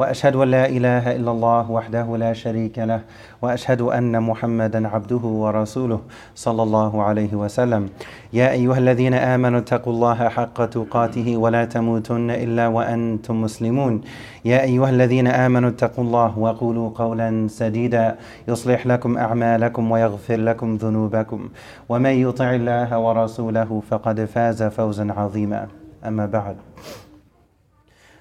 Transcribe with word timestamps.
وأشهد 0.00 0.36
أن 0.36 0.48
لا 0.48 0.64
إله 0.68 1.16
إلا 1.16 1.30
الله 1.30 1.70
وحده 1.70 2.16
لا 2.16 2.32
شريك 2.32 2.78
له 2.78 3.00
وأشهد 3.42 3.80
أن 3.80 4.22
محمدا 4.22 4.88
عبده 4.88 5.24
ورسوله 5.44 6.00
صلى 6.34 6.62
الله 6.62 7.02
عليه 7.02 7.32
وسلم. 7.34 7.88
يا 8.32 8.50
أيها 8.50 8.78
الذين 8.78 9.14
آمنوا 9.14 9.60
اتقوا 9.60 9.92
الله 9.92 10.28
حق 10.28 10.64
تقاته 10.64 11.36
ولا 11.36 11.64
تموتن 11.64 12.30
إلا 12.30 12.66
وأنتم 12.68 13.40
مسلمون. 13.40 14.00
يا 14.44 14.62
أيها 14.62 14.90
الذين 14.90 15.26
آمنوا 15.26 15.70
اتقوا 15.70 16.04
الله 16.04 16.38
وقولوا 16.38 16.90
قولا 16.94 17.48
سديدا 17.48 18.16
يصلح 18.48 18.86
لكم 18.86 19.18
أعمالكم 19.18 19.90
ويغفر 19.90 20.36
لكم 20.36 20.76
ذنوبكم. 20.76 21.48
ومن 21.88 22.14
يطع 22.24 22.54
الله 22.54 22.98
ورسوله 22.98 23.82
فقد 23.90 24.24
فاز 24.24 24.62
فوزا 24.62 25.12
عظيما. 25.12 25.68
أما 26.06 26.26
بعد. 26.26 26.56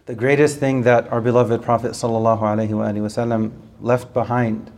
The 0.10 0.16
greatest 0.16 0.58
thing 0.58 0.82
that 0.90 1.08
our 1.12 1.22
beloved 1.22 1.62
Prophet 1.62 1.92
ﷺ 1.92 3.52
left 3.80 4.12
behind 4.12 4.72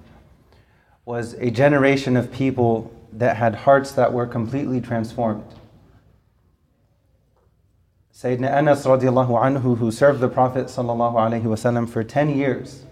was 1.06 1.36
a 1.36 1.50
generation 1.50 2.18
of 2.18 2.34
people 2.34 2.94
that 3.14 3.38
had 3.38 3.56
hearts 3.56 3.94
that 3.94 4.12
were 4.12 4.28
completely 4.28 4.82
transformed. 4.82 5.46
Sayyidina 8.14 8.52
Anas 8.52 8.86
radiallahu 8.86 9.30
anhu, 9.30 9.78
who 9.78 9.90
served 9.90 10.20
the 10.20 10.28
Prophet 10.28 10.66
ﷺ 10.66 11.88
for 11.88 12.04
10 12.04 12.38
years, 12.38 12.84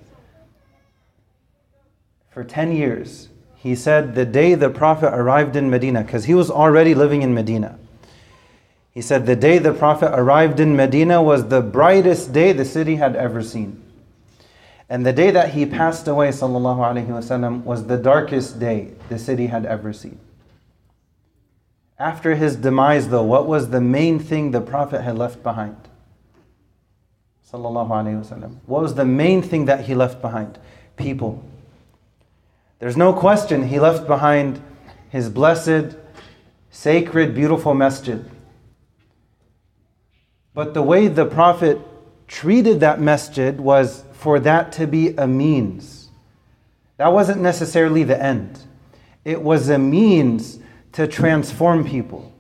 for 2.29 2.45
10 2.45 2.71
years, 2.71 3.27
he 3.57 3.75
said 3.75 4.15
the 4.15 4.25
day 4.25 4.55
the 4.55 4.69
Prophet 4.69 5.13
arrived 5.13 5.57
in 5.57 5.69
Medina, 5.69 6.03
because 6.03 6.23
he 6.23 6.33
was 6.33 6.49
already 6.49 6.95
living 6.95 7.21
in 7.21 7.33
Medina. 7.33 7.77
He 8.98 9.02
said 9.02 9.26
the 9.26 9.36
day 9.36 9.58
the 9.58 9.72
Prophet 9.72 10.12
arrived 10.16 10.60
in 10.60 10.76
Medina 10.76 11.22
was 11.22 11.48
the 11.48 11.60
brightest 11.60 12.32
day 12.32 12.52
the 12.52 12.64
city 12.64 12.96
had 12.96 13.16
ever 13.16 13.42
seen. 13.42 13.82
And 14.88 15.04
the 15.04 15.12
day 15.12 15.30
that 15.30 15.54
he 15.54 15.66
passed 15.66 16.06
away, 16.06 16.28
وسلم, 16.28 17.64
was 17.64 17.86
the 17.86 17.96
darkest 17.96 18.60
day 18.60 18.92
the 19.08 19.18
city 19.18 19.46
had 19.46 19.66
ever 19.66 19.92
seen. 19.92 20.20
After 21.98 22.34
his 22.34 22.56
demise, 22.56 23.08
though, 23.08 23.22
what 23.22 23.46
was 23.46 23.70
the 23.70 23.80
main 23.80 24.18
thing 24.18 24.50
the 24.50 24.60
Prophet 24.60 25.02
had 25.02 25.16
left 25.16 25.42
behind? 25.42 25.76
What 27.50 28.82
was 28.82 28.94
the 28.94 29.04
main 29.04 29.42
thing 29.42 29.64
that 29.66 29.84
he 29.84 29.94
left 29.94 30.20
behind? 30.20 30.58
People. 30.96 31.44
There's 32.80 32.96
no 32.96 33.12
question 33.12 33.68
he 33.68 33.78
left 33.78 34.06
behind 34.06 34.60
his 35.08 35.28
blessed, 35.28 35.96
sacred, 36.70 37.34
beautiful 37.34 37.74
masjid. 37.74 38.24
But 40.53 40.73
the 40.73 40.81
way 40.81 41.07
the 41.07 41.25
Prophet 41.25 41.79
treated 42.27 42.79
that 42.81 42.99
masjid 42.99 43.59
was 43.59 44.03
for 44.13 44.39
that 44.39 44.71
to 44.73 44.87
be 44.87 45.15
a 45.15 45.27
means. 45.27 46.09
That 46.97 47.13
wasn't 47.13 47.41
necessarily 47.41 48.03
the 48.03 48.21
end. 48.21 48.59
It 49.23 49.41
was 49.41 49.69
a 49.69 49.79
means 49.79 50.59
to 50.93 51.07
transform 51.07 51.85
people. 51.85 52.33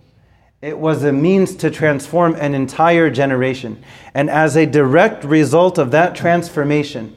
It 0.61 0.77
was 0.77 1.03
a 1.03 1.13
means 1.13 1.55
to 1.57 1.71
transform 1.71 2.35
an 2.35 2.53
entire 2.53 3.09
generation. 3.09 3.81
And 4.13 4.29
as 4.29 4.57
a 4.57 4.65
direct 4.65 5.23
result 5.23 5.77
of 5.77 5.91
that 5.91 6.15
transformation, 6.15 7.15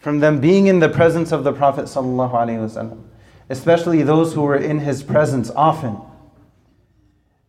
from 0.00 0.18
them 0.18 0.40
being 0.40 0.66
in 0.66 0.80
the 0.80 0.88
presence 0.88 1.30
of 1.30 1.44
the 1.44 1.52
Prophet, 1.52 1.84
especially 3.48 4.02
those 4.02 4.34
who 4.34 4.42
were 4.42 4.56
in 4.56 4.80
his 4.80 5.04
presence 5.04 5.50
often, 5.50 5.98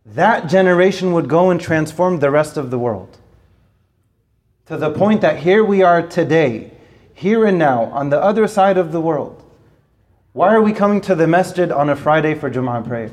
that 0.06 0.48
generation 0.48 1.12
would 1.12 1.28
go 1.28 1.50
and 1.50 1.60
transform 1.60 2.18
the 2.18 2.30
rest 2.30 2.56
of 2.56 2.70
the 2.70 2.78
world. 2.78 3.18
To 4.66 4.76
the 4.76 4.90
point 4.90 5.20
that 5.22 5.38
here 5.38 5.64
we 5.64 5.82
are 5.82 6.06
today, 6.06 6.70
here 7.14 7.46
and 7.46 7.58
now, 7.58 7.84
on 7.84 8.10
the 8.10 8.20
other 8.20 8.46
side 8.46 8.76
of 8.78 8.92
the 8.92 9.00
world. 9.00 9.42
Why 10.32 10.54
are 10.54 10.62
we 10.62 10.72
coming 10.72 11.00
to 11.02 11.14
the 11.14 11.26
masjid 11.26 11.70
on 11.70 11.88
a 11.88 11.96
Friday 11.96 12.34
for 12.34 12.50
Jum'ah 12.50 12.86
prayer? 12.86 13.12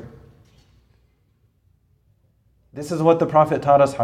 This 2.72 2.90
is 2.90 3.02
what 3.02 3.18
the 3.18 3.26
Prophet 3.26 3.62
taught 3.62 3.80
us. 3.80 3.94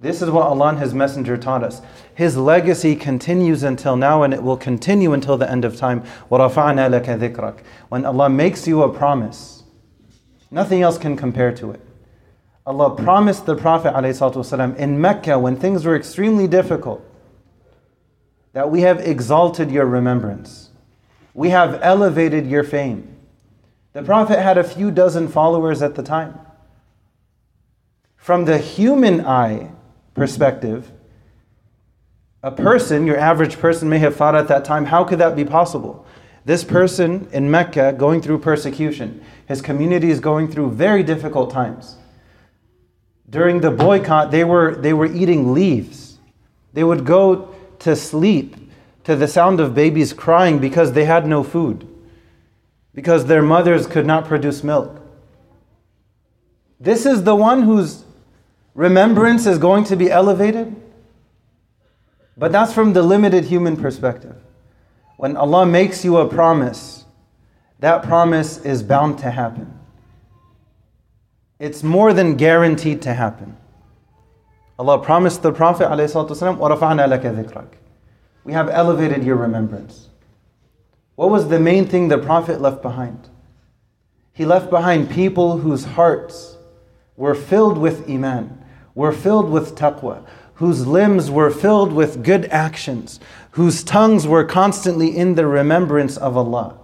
This 0.00 0.22
is 0.22 0.30
what 0.30 0.46
Allah 0.46 0.68
and 0.68 0.78
His 0.78 0.94
Messenger 0.94 1.36
taught 1.38 1.64
us. 1.64 1.82
His 2.14 2.36
legacy 2.36 2.94
continues 2.94 3.62
until 3.62 3.96
now 3.96 4.22
and 4.22 4.32
it 4.32 4.42
will 4.42 4.56
continue 4.56 5.12
until 5.12 5.36
the 5.36 5.50
end 5.50 5.64
of 5.64 5.76
time. 5.76 6.02
When 6.28 6.40
Allah 8.04 8.30
makes 8.30 8.68
you 8.68 8.82
a 8.82 8.92
promise, 8.92 9.59
Nothing 10.50 10.82
else 10.82 10.98
can 10.98 11.16
compare 11.16 11.52
to 11.52 11.70
it. 11.70 11.80
Allah 12.66 12.94
promised 12.94 13.46
the 13.46 13.56
Prophet 13.56 13.94
ﷺ 13.94 14.76
in 14.76 15.00
Mecca 15.00 15.38
when 15.38 15.56
things 15.56 15.84
were 15.84 15.96
extremely 15.96 16.46
difficult 16.46 17.04
that 18.52 18.70
we 18.70 18.82
have 18.82 19.00
exalted 19.00 19.70
your 19.70 19.86
remembrance. 19.86 20.70
We 21.34 21.50
have 21.50 21.78
elevated 21.82 22.46
your 22.46 22.64
fame. 22.64 23.16
The 23.92 24.02
Prophet 24.02 24.40
had 24.40 24.58
a 24.58 24.64
few 24.64 24.90
dozen 24.90 25.28
followers 25.28 25.82
at 25.82 25.94
the 25.94 26.02
time. 26.02 26.38
From 28.16 28.44
the 28.44 28.58
human 28.58 29.24
eye 29.24 29.70
perspective, 30.14 30.92
a 32.42 32.50
person, 32.50 33.06
your 33.06 33.18
average 33.18 33.58
person, 33.58 33.88
may 33.88 33.98
have 33.98 34.16
thought 34.16 34.34
at 34.34 34.48
that 34.48 34.64
time, 34.64 34.86
how 34.86 35.04
could 35.04 35.18
that 35.18 35.36
be 35.36 35.44
possible? 35.44 36.06
This 36.44 36.64
person 36.64 37.28
in 37.32 37.50
Mecca 37.50 37.92
going 37.92 38.22
through 38.22 38.38
persecution, 38.38 39.22
his 39.46 39.60
community 39.60 40.10
is 40.10 40.20
going 40.20 40.50
through 40.50 40.72
very 40.72 41.02
difficult 41.02 41.50
times. 41.50 41.96
During 43.28 43.60
the 43.60 43.70
boycott, 43.70 44.30
they 44.30 44.44
were, 44.44 44.74
they 44.74 44.92
were 44.92 45.06
eating 45.06 45.52
leaves. 45.52 46.18
They 46.72 46.84
would 46.84 47.04
go 47.04 47.54
to 47.80 47.94
sleep 47.94 48.56
to 49.04 49.16
the 49.16 49.28
sound 49.28 49.60
of 49.60 49.74
babies 49.74 50.12
crying 50.12 50.58
because 50.58 50.92
they 50.92 51.04
had 51.04 51.26
no 51.26 51.42
food, 51.42 51.86
because 52.94 53.26
their 53.26 53.42
mothers 53.42 53.86
could 53.86 54.06
not 54.06 54.26
produce 54.26 54.64
milk. 54.64 55.00
This 56.78 57.04
is 57.04 57.24
the 57.24 57.34
one 57.34 57.62
whose 57.62 58.04
remembrance 58.74 59.46
is 59.46 59.58
going 59.58 59.84
to 59.84 59.96
be 59.96 60.10
elevated. 60.10 60.74
But 62.36 62.52
that's 62.52 62.72
from 62.72 62.94
the 62.94 63.02
limited 63.02 63.44
human 63.44 63.76
perspective. 63.76 64.36
When 65.20 65.36
Allah 65.36 65.66
makes 65.66 66.02
you 66.02 66.16
a 66.16 66.26
promise, 66.26 67.04
that 67.78 68.02
promise 68.02 68.56
is 68.64 68.82
bound 68.82 69.18
to 69.18 69.30
happen. 69.30 69.78
It's 71.58 71.82
more 71.82 72.14
than 72.14 72.36
guaranteed 72.36 73.02
to 73.02 73.12
happen. 73.12 73.54
Allah 74.78 74.98
promised 74.98 75.42
the 75.42 75.52
Prophet 75.52 75.88
ﷺ, 75.88 77.68
We 78.44 78.52
have 78.54 78.70
elevated 78.70 79.22
your 79.22 79.36
remembrance. 79.36 80.08
What 81.16 81.28
was 81.28 81.48
the 81.48 81.60
main 81.60 81.86
thing 81.86 82.08
the 82.08 82.16
Prophet 82.16 82.62
left 82.62 82.80
behind? 82.80 83.28
He 84.32 84.46
left 84.46 84.70
behind 84.70 85.10
people 85.10 85.58
whose 85.58 85.84
hearts 85.84 86.56
were 87.18 87.34
filled 87.34 87.76
with 87.76 88.08
iman, 88.08 88.64
were 88.94 89.12
filled 89.12 89.50
with 89.50 89.74
taqwa, 89.74 90.24
whose 90.60 90.86
limbs 90.86 91.30
were 91.30 91.50
filled 91.50 91.90
with 91.90 92.22
good 92.22 92.44
actions, 92.50 93.18
whose 93.52 93.82
tongues 93.82 94.26
were 94.26 94.44
constantly 94.44 95.16
in 95.16 95.34
the 95.34 95.46
remembrance 95.46 96.18
of 96.18 96.36
Allah. 96.36 96.76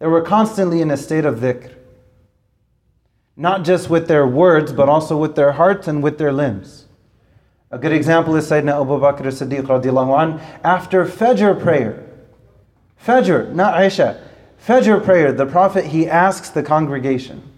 They 0.00 0.08
were 0.08 0.22
constantly 0.22 0.80
in 0.80 0.90
a 0.90 0.96
state 0.96 1.24
of 1.24 1.36
dhikr. 1.36 1.72
Not 3.36 3.64
just 3.64 3.88
with 3.88 4.08
their 4.08 4.26
words, 4.26 4.72
but 4.72 4.88
also 4.88 5.16
with 5.16 5.36
their 5.36 5.52
hearts 5.52 5.86
and 5.86 6.02
with 6.02 6.18
their 6.18 6.32
limbs. 6.32 6.86
A 7.70 7.78
good 7.78 7.92
example 7.92 8.34
is 8.34 8.50
Sayyidina 8.50 8.82
Abu 8.82 8.98
Bakr 8.98 9.24
as-Siddiq 9.26 9.66
radiallahu 9.66 10.20
anh, 10.20 10.40
after 10.64 11.04
Fajr 11.04 11.62
prayer. 11.62 12.04
Fajr, 13.00 13.54
not 13.54 13.80
Isha. 13.80 14.20
Fajr 14.66 15.04
prayer, 15.04 15.32
the 15.32 15.46
Prophet, 15.46 15.84
he 15.84 16.08
asks 16.08 16.48
the 16.48 16.64
congregation, 16.64 17.48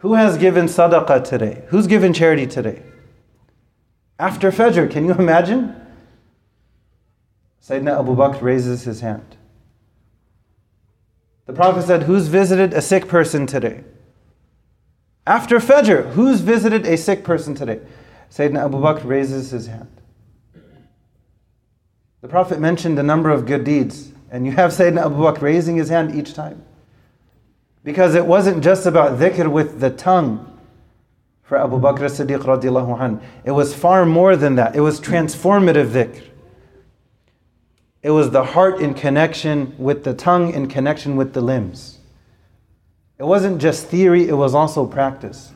who 0.00 0.12
has 0.12 0.36
given 0.36 0.66
sadaqah 0.66 1.24
today? 1.24 1.64
Who's 1.68 1.86
given 1.86 2.12
charity 2.12 2.46
today? 2.46 2.82
After 4.18 4.50
Fajr, 4.50 4.90
can 4.90 5.04
you 5.04 5.14
imagine? 5.14 5.74
Sayyidina 7.62 7.98
Abu 7.98 8.16
Bakr 8.16 8.42
raises 8.42 8.84
his 8.84 9.00
hand. 9.00 9.36
The 11.46 11.52
Prophet 11.52 11.82
said, 11.82 12.04
Who's 12.04 12.28
visited 12.28 12.72
a 12.72 12.80
sick 12.80 13.08
person 13.08 13.46
today? 13.46 13.84
After 15.26 15.58
Fajr, 15.58 16.12
who's 16.12 16.40
visited 16.40 16.86
a 16.86 16.96
sick 16.96 17.24
person 17.24 17.54
today? 17.54 17.80
Sayyidina 18.30 18.64
Abu 18.64 18.78
Bakr 18.78 19.04
raises 19.04 19.50
his 19.50 19.66
hand. 19.66 19.90
The 22.22 22.28
Prophet 22.28 22.58
mentioned 22.58 22.98
a 22.98 23.02
number 23.02 23.30
of 23.30 23.46
good 23.46 23.64
deeds, 23.64 24.12
and 24.30 24.46
you 24.46 24.52
have 24.52 24.70
Sayyidina 24.70 25.06
Abu 25.06 25.16
Bakr 25.16 25.42
raising 25.42 25.76
his 25.76 25.88
hand 25.88 26.14
each 26.14 26.34
time. 26.34 26.64
Because 27.84 28.14
it 28.14 28.26
wasn't 28.26 28.64
just 28.64 28.86
about 28.86 29.18
dhikr 29.18 29.50
with 29.50 29.80
the 29.80 29.90
tongue, 29.90 30.55
for 31.46 31.56
Abu 31.56 31.78
Bakr 31.78 32.02
as-Siddiq 32.02 32.40
radiallahu 32.40 33.00
anh. 33.00 33.20
It 33.44 33.52
was 33.52 33.72
far 33.72 34.04
more 34.04 34.36
than 34.36 34.56
that. 34.56 34.74
It 34.74 34.80
was 34.80 35.00
transformative 35.00 35.90
dhikr. 35.90 36.22
It 38.02 38.10
was 38.10 38.30
the 38.30 38.44
heart 38.44 38.80
in 38.80 38.94
connection 38.94 39.74
with 39.78 40.04
the 40.04 40.12
tongue, 40.12 40.52
in 40.52 40.66
connection 40.66 41.16
with 41.16 41.32
the 41.32 41.40
limbs. 41.40 41.98
It 43.18 43.24
wasn't 43.24 43.60
just 43.60 43.86
theory, 43.86 44.28
it 44.28 44.34
was 44.34 44.54
also 44.54 44.86
practice. 44.86 45.52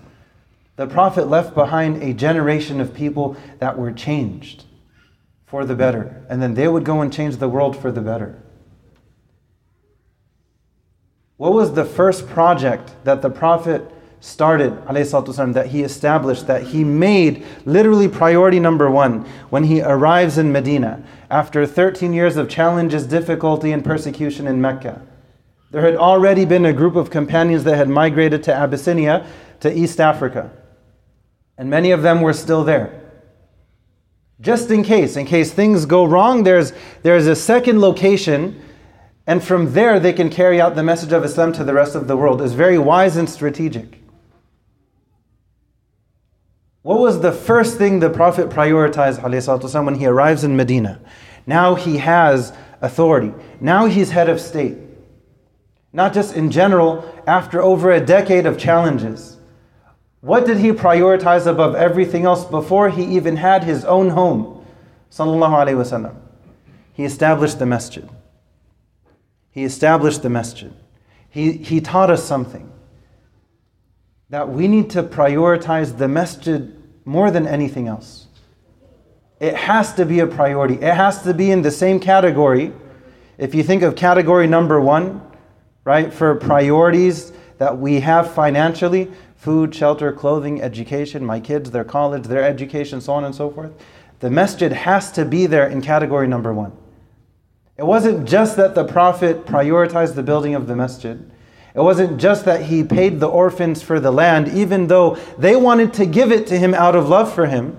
The 0.77 0.87
Prophet 0.87 1.29
left 1.29 1.55
behind 1.55 2.03
a 2.03 2.15
generation 2.15 2.81
of 2.81 2.95
people 2.95 3.37
that 3.59 3.77
were 3.77 3.93
changed 3.93 4.65
for 5.47 5.65
the 5.65 5.75
better, 5.75 6.25
and 6.31 6.41
then 6.41 6.55
they 6.55 6.69
would 6.69 6.85
go 6.85 7.01
and 7.01 7.13
change 7.13 7.37
the 7.37 7.49
world 7.49 7.77
for 7.77 7.91
the 7.91 8.01
better. 8.01 8.41
What 11.37 11.53
was 11.53 11.75
the 11.75 11.85
first 11.85 12.29
project 12.29 12.95
that 13.05 13.23
the 13.23 13.31
Prophet 13.31 13.91
started, 14.20 14.74
والسلام, 14.86 15.54
that 15.54 15.68
he 15.68 15.84
established, 15.84 16.48
that 16.48 16.64
he 16.64 16.84
made 16.84 17.46
literally 17.66 18.08
priority 18.08 18.60
number 18.60 18.90
one 18.90 19.26
when 19.50 19.64
he 19.64 19.82
arrives 19.82 20.38
in 20.38 20.52
Medina 20.52 21.04
after 21.30 21.66
13 21.66 22.14
years 22.14 22.38
of 22.38 22.50
challenges, 22.50 23.06
difficulty, 23.06 23.72
and 23.72 23.84
persecution 23.84 24.48
in 24.48 24.62
Mecca? 24.62 25.02
There 25.72 25.82
had 25.82 25.96
already 25.96 26.46
been 26.46 26.66
a 26.66 26.74
group 26.74 26.96
of 26.96 27.10
companions 27.10 27.64
that 27.66 27.76
had 27.76 27.90
migrated 27.90 28.44
to 28.44 28.54
Abyssinia, 28.54 29.26
to 29.60 29.72
East 29.72 30.00
Africa. 30.00 30.52
And 31.58 31.70
many 31.70 31.92
of 31.92 32.02
them 32.02 32.22
were 32.22 32.34
still 32.34 32.64
there. 32.64 33.02
Just 34.42 34.70
in 34.70 34.84
case, 34.84 35.16
in 35.16 35.26
case 35.26 35.54
things 35.54 35.86
go 35.86 36.06
wrong, 36.06 36.44
there's, 36.44 36.74
there's 37.04 37.28
a 37.28 37.36
second 37.36 37.80
location 37.80 38.62
and 39.28 39.44
from 39.44 39.74
there, 39.74 40.00
they 40.00 40.14
can 40.14 40.30
carry 40.30 40.62
out 40.62 40.76
the 40.76 40.84
message 40.84 41.12
of 41.12 41.24
Islam 41.24 41.52
to 41.54 41.64
the 41.64 41.74
rest 41.74 41.96
of 41.96 42.08
the 42.08 42.16
world. 42.16 42.42
It's 42.42 42.54
very 42.54 42.78
wise 42.78 43.18
and 43.18 43.30
strategic. 43.30 43.99
What 46.90 47.00
was 47.00 47.22
the 47.22 47.32
first 47.32 47.78
thing 47.78 48.00
the 48.00 48.10
Prophet 48.12 48.50
prioritized 48.50 49.20
والسلام, 49.20 49.86
when 49.86 49.96
he 49.96 50.06
arrives 50.06 50.44
in 50.44 50.56
Medina? 50.56 51.02
Now 51.48 51.76
he 51.76 51.98
has 51.98 52.54
authority. 52.82 53.34
Now 53.60 53.86
he's 53.86 54.12
head 54.12 54.30
of 54.30 54.40
state. 54.40 54.78
Not 55.92 56.14
just 56.14 56.36
in 56.36 56.52
general, 56.52 57.04
after 57.26 57.62
over 57.62 57.92
a 57.92 58.06
decade 58.06 58.46
of 58.46 58.58
challenges. 58.58 59.38
What 60.22 60.46
did 60.46 60.58
he 60.58 60.72
prioritize 60.72 61.48
above 61.48 61.76
everything 61.76 62.26
else 62.26 62.46
before 62.46 62.90
he 62.90 63.04
even 63.16 63.38
had 63.38 63.64
his 63.64 63.86
own 63.86 64.10
home? 64.10 64.66
Sallallahu 65.12 65.66
Alaihi 65.66 65.78
Wasallam. 65.78 66.16
He 66.94 67.04
established 67.04 67.60
the 67.60 67.66
masjid. 67.66 68.10
He 69.52 69.64
established 69.64 70.22
the 70.22 70.30
masjid. 70.30 70.74
He, 71.30 71.54
he 71.54 71.82
taught 71.82 72.10
us 72.10 72.24
something 72.24 72.72
that 74.30 74.50
we 74.50 74.68
need 74.68 74.90
to 74.92 75.04
prioritize 75.04 75.98
the 75.98 76.08
masjid 76.08 76.76
more 77.11 77.31
than 77.31 77.47
anything 77.47 77.89
else. 77.89 78.27
It 79.39 79.55
has 79.55 79.95
to 79.95 80.05
be 80.05 80.21
a 80.21 80.27
priority, 80.27 80.75
it 80.75 80.95
has 80.95 81.23
to 81.23 81.35
be 81.35 81.51
in 81.51 81.63
the 81.63 81.71
same 81.71 81.99
category. 82.01 82.73
If 83.39 83.55
you 83.55 83.63
think 83.63 83.83
of 83.83 83.97
category 83.97 84.47
number 84.47 84.81
one, 84.81 85.23
right, 85.85 86.13
for 86.13 86.35
priorities 86.35 87.33
that 87.59 87.79
we 87.79 88.01
have 88.01 88.33
financially 88.33 89.11
food, 89.37 89.75
shelter, 89.75 90.13
clothing, 90.13 90.61
education, 90.61 91.25
my 91.25 91.41
kids, 91.41 91.71
their 91.71 91.85
college, 91.85 92.25
their 92.25 92.45
education, 92.45 93.01
so 93.01 93.15
on 93.15 93.25
and 93.25 93.35
so 93.35 93.51
forth 93.51 93.73
the 94.21 94.31
masjid 94.31 94.71
has 94.71 95.11
to 95.13 95.25
be 95.25 95.47
there 95.47 95.67
in 95.67 95.81
category 95.81 96.29
number 96.29 96.53
one. 96.53 96.73
It 97.77 97.85
wasn't 97.85 98.29
just 98.29 98.57
that 98.59 98.75
the 98.75 98.85
Prophet 98.85 99.47
prioritized 99.47 100.15
the 100.15 100.23
building 100.23 100.55
of 100.55 100.67
the 100.67 100.77
masjid. 100.77 101.30
It 101.75 101.81
wasn't 101.81 102.21
just 102.21 102.45
that 102.47 102.63
he 102.63 102.83
paid 102.83 103.21
the 103.21 103.29
orphans 103.29 103.83
for 103.83 104.01
the 104.01 104.11
land, 104.11 104.49
even 104.49 104.89
though 104.89 105.17
they 105.39 105.55
wanted 105.55 105.93
to 105.95 106.07
give 106.07 106.33
it 106.33 106.47
to 106.49 106.59
him 106.59 106.75
out 106.75 106.97
of 106.97 107.09
love 107.09 107.33
for 107.33 107.47
him, 107.47 107.77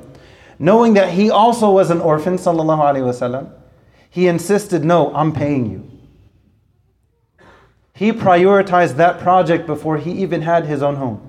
knowing 0.58 0.94
that 0.94 1.10
he 1.10 1.30
also 1.30 1.70
was 1.70 1.90
an 1.90 2.00
orphan, 2.00 2.38
sallallahu 2.38 2.80
alaihi 2.80 3.04
wasallam. 3.04 3.50
He 4.10 4.28
insisted, 4.28 4.86
"No, 4.86 5.14
I'm 5.14 5.34
paying 5.34 5.70
you." 5.70 5.84
He 7.94 8.12
prioritized 8.12 8.96
that 8.96 9.20
project 9.20 9.68
before 9.68 9.98
he 9.98 10.12
even 10.12 10.42
had 10.42 10.66
his 10.66 10.82
own 10.82 10.96
home. 10.96 11.22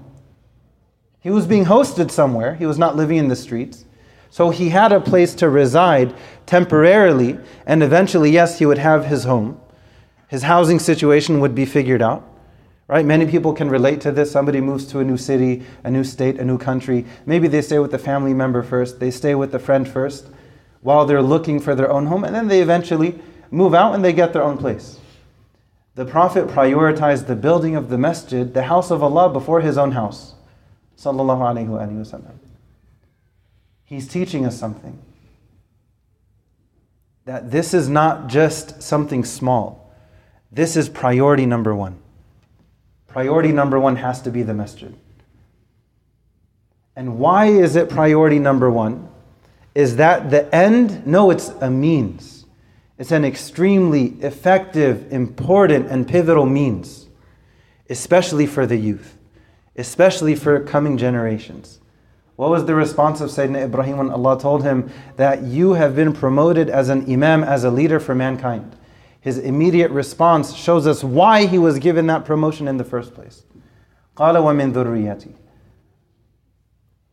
He 1.21 1.31
was 1.31 1.47
being 1.47 1.67
hosted 1.67 2.11
somewhere. 2.11 2.55
He 2.55 2.67
was 2.67 2.79
not 2.79 2.97
living 2.97 3.19
in 3.19 3.29
the 3.29 3.37
streets. 3.37 3.85
So 4.31 4.51
he 4.51 4.71
had 4.71 4.93
a 4.93 5.01
place 5.01 5.35
to 5.35 5.49
reside 5.51 6.15
temporarily, 6.47 7.39
and 7.67 7.83
eventually, 7.83 8.31
yes, 8.31 8.59
he 8.59 8.67
would 8.67 8.79
have 8.79 9.07
his 9.07 9.25
home. 9.25 9.61
His 10.29 10.45
housing 10.45 10.79
situation 10.79 11.41
would 11.41 11.55
be 11.55 11.67
figured 11.67 12.01
out. 12.01 12.25
Right? 12.89 13.05
Many 13.05 13.27
people 13.27 13.53
can 13.53 13.71
relate 13.71 14.01
to 14.03 14.13
this. 14.13 14.31
Somebody 14.31 14.61
moves 14.61 14.87
to 14.87 14.99
a 14.99 15.05
new 15.05 15.17
city, 15.17 15.63
a 15.85 15.91
new 15.91 16.05
state, 16.05 16.39
a 16.39 16.45
new 16.45 16.59
country. 16.59 17.07
Maybe 17.25 17.49
they 17.49 17.63
stay 17.63 17.79
with 17.79 17.95
a 17.95 17.99
family 17.99 18.35
member 18.35 18.63
first, 18.63 19.01
they 19.01 19.11
stay 19.11 19.35
with 19.35 19.55
a 19.55 19.59
friend 19.59 19.89
first 19.89 20.27
while 20.83 21.07
they're 21.07 21.23
looking 21.23 21.61
for 21.61 21.75
their 21.75 21.91
own 21.91 22.07
home, 22.07 22.25
and 22.25 22.35
then 22.35 22.49
they 22.49 22.61
eventually 22.61 23.19
move 23.51 23.73
out 23.73 23.95
and 23.95 24.05
they 24.05 24.13
get 24.13 24.33
their 24.33 24.43
own 24.43 24.59
place. 24.59 24.99
The 25.95 26.05
Prophet 26.05 26.49
prioritized 26.49 27.27
the 27.27 27.37
building 27.37 27.77
of 27.77 27.89
the 27.89 27.99
masjid, 27.99 28.53
the 28.53 28.65
house 28.65 28.91
of 28.91 29.03
Allah, 29.03 29.31
before 29.31 29.61
his 29.61 29.79
own 29.79 29.93
house. 29.93 30.35
Sallallahu 30.97 31.41
Alaihi 31.41 31.69
Wasallam. 31.69 32.35
He's 33.85 34.09
teaching 34.09 34.47
us 34.47 34.59
something. 34.59 34.99
That 37.27 37.51
this 37.51 37.75
is 37.75 37.89
not 37.89 38.29
just 38.29 38.83
something 38.83 39.25
small. 39.25 39.95
This 40.51 40.77
is 40.77 40.89
priority 40.89 41.47
number 41.47 41.75
one. 41.75 41.99
Priority 43.13 43.53
number 43.53 43.79
one 43.79 43.97
has 43.97 44.23
to 44.23 44.31
be 44.31 44.43
the 44.43 44.55
masjid. 44.55 44.95
And 46.97 47.19
why 47.19 47.47
is 47.47 47.77
it 47.77 47.91
priority 47.91 48.39
number 48.39 48.71
one? 48.71 49.09
Is 49.75 49.97
that 49.97 50.31
the 50.31 50.55
end? 50.55 51.07
No, 51.07 51.31
it's 51.31 51.49
a 51.61 51.71
means. 51.71 52.47
It's 52.99 53.11
an 53.11 53.25
extremely 53.25 54.07
effective, 54.21 55.13
important, 55.13 55.89
and 55.89 56.09
pivotal 56.09 56.47
means, 56.47 57.09
especially 57.91 58.47
for 58.47 58.65
the 58.67 58.77
youth, 58.77 59.19
especially 59.77 60.35
for 60.35 60.61
coming 60.61 60.97
generations. 60.97 61.81
What 62.37 62.51
was 62.51 62.65
the 62.65 62.75
response 62.75 63.21
of 63.21 63.29
Sayyidina 63.29 63.65
Ibrahim 63.65 63.99
when 63.99 64.11
Allah 64.11 64.41
told 64.41 64.63
him 64.63 64.91
that 65.17 65.43
you 65.43 65.75
have 65.75 65.95
been 65.95 66.15
promoted 66.15 66.71
as 66.71 66.89
an 66.89 67.11
imam, 67.13 67.45
as 67.45 67.65
a 67.65 67.71
leader 67.71 68.01
for 68.01 68.15
mankind? 68.15 68.75
His 69.22 69.38
immediate 69.38 69.92
response 69.92 70.56
shows 70.56 70.88
us 70.88 71.04
why 71.04 71.46
he 71.46 71.58
was 71.58 71.80
given 71.80 72.08
that 72.08 72.26
promotion 72.26 72.68
in 72.68 72.78
the 72.78 72.84
first 72.84 73.14
place. 73.14 73.44
قَالَ 74.16 74.36
وَمِن 74.36 74.74
ذُرِّيَّتِي 74.74 75.34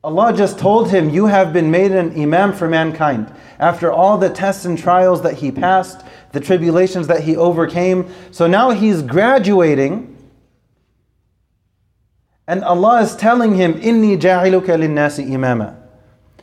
Allah 0.03 0.35
just 0.37 0.59
told 0.59 0.91
him, 0.91 1.09
You 1.09 1.27
have 1.27 1.53
been 1.53 1.71
made 1.71 1.93
an 1.93 2.21
imam 2.21 2.53
for 2.53 2.69
mankind. 2.69 3.35
After 3.59 3.91
all 3.91 4.19
the 4.19 4.29
tests 4.29 4.67
and 4.67 4.79
trials 4.79 5.23
that 5.23 5.35
he 5.35 5.51
passed, 5.51 6.05
the 6.33 6.41
tribulations 6.41 7.07
that 7.07 7.23
he 7.25 7.37
overcame. 7.37 8.13
So 8.31 8.47
now 8.47 8.71
he's 8.71 9.01
graduating 9.01 10.15
and 12.47 12.63
Allah 12.63 13.01
is 13.01 13.17
telling 13.17 13.55
him, 13.55 13.75
Inni 13.81 14.19
ja'iluka 14.19 14.77
linnasi 14.79 15.27
imama. 15.29 15.77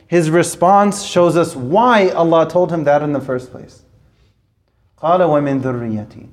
His 0.08 0.30
response 0.30 1.04
shows 1.04 1.36
us 1.36 1.54
why 1.54 2.08
Allah 2.10 2.48
told 2.48 2.72
him 2.72 2.84
that 2.84 3.02
in 3.02 3.12
the 3.12 3.20
first 3.20 3.50
place. 3.50 3.82
قَالَ 5.02 5.18
وَمِن 5.18 5.60
ذُرِّيَّتِي 5.60 6.28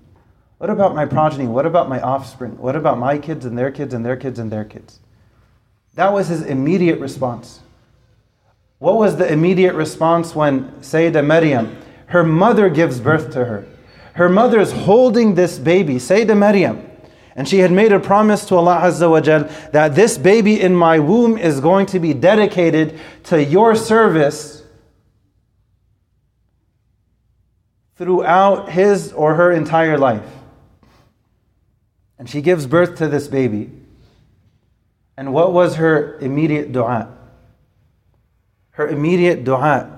What 0.59 0.69
about 0.69 0.93
my 0.93 1.05
progeny? 1.05 1.47
What 1.47 1.65
about 1.65 1.89
my 1.89 1.99
offspring? 1.99 2.57
What 2.59 2.75
about 2.75 2.99
my 2.99 3.17
kids 3.17 3.45
and 3.45 3.57
their 3.57 3.71
kids 3.71 3.93
and 3.93 4.05
their 4.05 4.15
kids 4.15 4.37
and 4.37 4.51
their 4.51 4.63
kids? 4.63 4.99
That 5.95 6.13
was 6.13 6.27
his 6.27 6.43
immediate 6.43 6.99
response. 6.99 7.61
What 8.77 8.95
was 8.95 9.17
the 9.17 9.31
immediate 9.31 9.73
response 9.73 10.35
when 10.35 10.71
Sayyidah 10.81 11.25
Maryam, 11.25 11.75
her 12.07 12.23
mother 12.23 12.69
gives 12.69 12.99
birth 12.99 13.31
to 13.31 13.45
her? 13.45 13.65
Her 14.13 14.29
mother 14.29 14.59
is 14.59 14.71
holding 14.71 15.35
this 15.35 15.57
baby, 15.57 15.95
Sayyidah 15.95 16.37
Maryam. 16.37 16.85
And 17.35 17.47
she 17.47 17.59
had 17.59 17.71
made 17.71 17.91
a 17.91 17.99
promise 17.99 18.45
to 18.45 18.55
Allah 18.55 18.81
Azza 18.83 19.09
wa 19.09 19.21
Jal 19.21 19.49
that 19.71 19.95
this 19.95 20.17
baby 20.17 20.61
in 20.61 20.75
my 20.75 20.99
womb 20.99 21.37
is 21.37 21.59
going 21.59 21.87
to 21.87 21.99
be 21.99 22.13
dedicated 22.13 22.99
to 23.25 23.43
your 23.43 23.75
service 23.75 24.59
throughout 27.96 28.70
his 28.70 29.12
or 29.12 29.34
her 29.34 29.52
entire 29.52 29.98
life. 29.98 30.26
And 32.18 32.28
she 32.28 32.40
gives 32.40 32.66
birth 32.66 32.96
to 32.98 33.08
this 33.08 33.28
baby. 33.28 33.70
And 35.16 35.32
what 35.32 35.52
was 35.52 35.76
her 35.76 36.18
immediate 36.18 36.72
dua? 36.72 37.08
Her 38.70 38.88
immediate 38.88 39.44
dua 39.44 39.90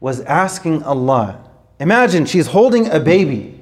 was 0.00 0.20
asking 0.22 0.82
Allah. 0.82 1.42
Imagine 1.78 2.26
she's 2.26 2.48
holding 2.48 2.90
a 2.90 3.00
baby. 3.00 3.58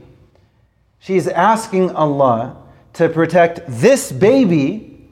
She's 0.99 1.29
asking 1.29 1.91
Allah 1.93 2.57
to 2.95 3.09
protect 3.09 3.61
this 3.69 4.11
baby 4.11 5.09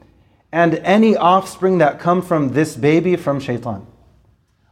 and 0.51 0.75
any 0.75 1.15
offspring 1.15 1.77
that 1.77 1.99
come 1.99 2.21
from 2.21 2.49
this 2.49 2.75
baby 2.75 3.15
from 3.15 3.39
shaitan. 3.39 3.85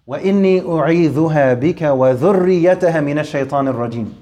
وإني 0.06 0.60
أعيذها 0.60 1.54
بك 1.54 1.82
وذريتها 1.82 3.00
من 3.00 3.18
الشيطان 3.18 3.68
الرجيم. 3.68 4.14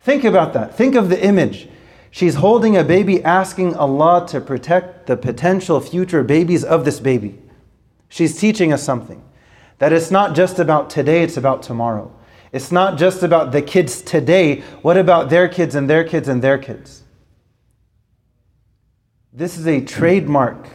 Think 0.00 0.24
about 0.24 0.52
that. 0.52 0.76
Think 0.76 0.94
of 0.96 1.08
the 1.08 1.24
image. 1.24 1.68
She's 2.10 2.36
holding 2.36 2.76
a 2.76 2.84
baby 2.84 3.22
asking 3.24 3.74
Allah 3.74 4.26
to 4.28 4.40
protect 4.40 5.06
the 5.06 5.16
potential 5.16 5.80
future 5.80 6.22
babies 6.22 6.64
of 6.64 6.84
this 6.84 7.00
baby. 7.00 7.38
She's 8.08 8.38
teaching 8.38 8.72
us 8.72 8.82
something. 8.82 9.22
That 9.78 9.92
it's 9.92 10.10
not 10.10 10.36
just 10.36 10.58
about 10.58 10.90
today, 10.90 11.22
it's 11.22 11.36
about 11.36 11.62
tomorrow. 11.62 12.12
It's 12.52 12.70
not 12.70 12.98
just 12.98 13.24
about 13.24 13.50
the 13.50 13.62
kids 13.62 14.00
today. 14.00 14.60
What 14.82 14.96
about 14.96 15.28
their 15.28 15.48
kids 15.48 15.74
and 15.74 15.90
their 15.90 16.04
kids 16.04 16.28
and 16.28 16.40
their 16.40 16.58
kids? 16.58 17.02
This 19.32 19.58
is 19.58 19.66
a 19.66 19.80
trademark 19.80 20.68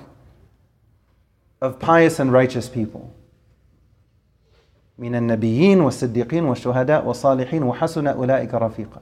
of 1.62 1.80
pious 1.80 2.20
and 2.20 2.34
righteous 2.34 2.68
people. 2.68 3.14
من 4.98 5.16
النبيين 5.16 5.82
والصديقين 5.82 6.46
والشهداء 6.46 7.06
والصالحين 7.06 7.64
وحسن 7.64 8.08
أولئك 8.08 8.54
رفيقا 8.54 9.02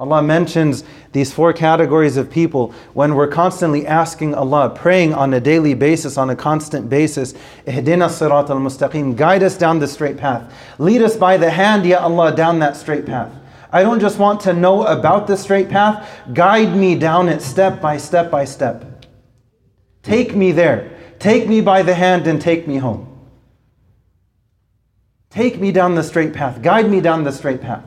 Allah 0.00 0.22
mentions 0.22 0.82
these 1.12 1.30
four 1.30 1.52
categories 1.52 2.16
of 2.16 2.30
people 2.30 2.72
when 2.94 3.14
we're 3.14 3.28
constantly 3.28 3.86
asking 3.86 4.34
Allah, 4.34 4.70
praying 4.74 5.12
on 5.12 5.34
a 5.34 5.40
daily 5.40 5.74
basis, 5.74 6.16
on 6.16 6.30
a 6.30 6.36
constant 6.36 6.88
basis, 6.88 7.34
Ihdina 7.66 8.08
sirat 8.08 8.48
al 8.48 8.56
mustaqim, 8.56 9.14
guide 9.14 9.42
us 9.42 9.58
down 9.58 9.78
the 9.78 9.86
straight 9.86 10.16
path. 10.16 10.54
Lead 10.78 11.02
us 11.02 11.18
by 11.18 11.36
the 11.36 11.50
hand, 11.50 11.84
Ya 11.84 11.98
Allah, 11.98 12.34
down 12.34 12.60
that 12.60 12.78
straight 12.78 13.04
path. 13.04 13.30
I 13.72 13.82
don't 13.82 14.00
just 14.00 14.18
want 14.18 14.40
to 14.42 14.54
know 14.54 14.86
about 14.86 15.26
the 15.26 15.36
straight 15.36 15.68
path, 15.68 16.08
guide 16.32 16.74
me 16.74 16.94
down 16.94 17.28
it 17.28 17.42
step 17.42 17.82
by 17.82 17.98
step 17.98 18.30
by 18.30 18.46
step. 18.46 19.06
Take 20.02 20.34
me 20.34 20.50
there. 20.50 20.96
Take 21.18 21.46
me 21.46 21.60
by 21.60 21.82
the 21.82 21.94
hand 21.94 22.26
and 22.26 22.40
take 22.40 22.66
me 22.66 22.78
home. 22.78 23.06
Take 25.35 25.59
me 25.59 25.73
down 25.73 25.95
the 25.95 26.03
straight 26.03 26.33
path. 26.33 26.61
Guide 26.61 26.89
me 26.89 27.01
down 27.01 27.25
the 27.25 27.31
straight 27.33 27.61
path. 27.61 27.83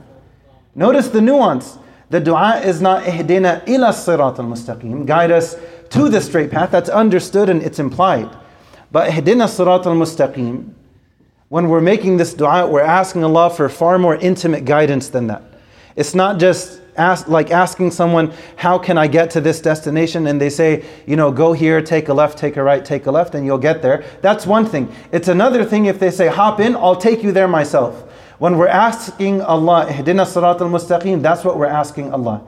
Notice 0.75 1.07
the 1.07 1.19
nuance. 1.19 1.79
The 2.11 2.19
dua 2.19 2.61
is 2.63 2.79
not 2.79 3.03
ihdina 3.05 3.67
ila 3.67 3.89
sirat 3.89 4.37
al 4.37 4.45
mustaqim, 4.45 5.07
guide 5.07 5.31
us 5.31 5.55
to 5.89 6.09
the 6.09 6.21
straight 6.21 6.51
path. 6.51 6.69
That's 6.69 6.89
understood 6.89 7.49
and 7.49 7.63
it's 7.63 7.79
implied. 7.79 8.29
But 8.91 9.09
ihdina 9.09 9.47
sirat 9.47 9.87
al 9.87 9.95
mustaqim, 9.95 10.73
when 11.47 11.69
we're 11.69 11.81
making 11.81 12.17
this 12.17 12.35
dua, 12.35 12.67
we're 12.67 12.81
asking 12.81 13.23
Allah 13.23 13.49
for 13.49 13.67
far 13.67 13.97
more 13.97 14.15
intimate 14.15 14.65
guidance 14.65 15.09
than 15.09 15.25
that. 15.27 15.41
It's 15.95 16.13
not 16.13 16.39
just 16.39 16.81
ask, 16.99 17.27
like 17.27 17.49
asking 17.49 17.91
someone, 17.91 18.33
How 18.57 18.77
can 18.77 18.97
I 18.97 19.07
get 19.07 19.31
to 19.31 19.41
this 19.41 19.61
destination? 19.61 20.27
And 20.27 20.39
they 20.39 20.49
say, 20.49 20.83
You 21.07 21.15
know, 21.15 21.31
go 21.31 21.53
here, 21.53 21.81
take 21.81 22.09
a 22.09 22.13
left, 22.13 22.37
take 22.37 22.57
a 22.57 22.63
right, 22.63 22.83
take 22.83 23.05
a 23.07 23.11
left, 23.11 23.33
and 23.33 23.45
you'll 23.45 23.57
get 23.57 23.81
there. 23.81 24.03
That's 24.21 24.45
one 24.45 24.65
thing. 24.65 24.93
It's 25.11 25.27
another 25.27 25.65
thing 25.65 25.85
if 25.85 25.97
they 25.99 26.11
say, 26.11 26.27
Hop 26.27 26.59
in, 26.59 26.75
I'll 26.75 26.95
take 26.95 27.23
you 27.23 27.31
there 27.31 27.47
myself. 27.47 28.03
When 28.37 28.57
we're 28.57 28.67
asking 28.67 29.41
Allah, 29.41 29.87
Ihdina 29.89 30.25
Sirat 30.25 30.61
al 30.61 30.69
Mustaqim, 30.69 31.21
that's 31.21 31.43
what 31.43 31.57
we're 31.57 31.65
asking 31.65 32.13
Allah. 32.13 32.45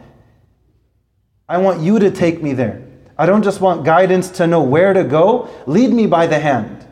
I 1.49 1.57
want 1.57 1.81
you 1.81 1.99
to 1.99 2.11
take 2.11 2.41
me 2.41 2.53
there. 2.53 2.81
I 3.17 3.25
don't 3.25 3.43
just 3.43 3.59
want 3.59 3.83
guidance 3.83 4.29
to 4.31 4.47
know 4.47 4.63
where 4.63 4.93
to 4.93 5.03
go. 5.03 5.49
Lead 5.67 5.91
me 5.91 6.07
by 6.07 6.27
the 6.27 6.39
hand. 6.39 6.87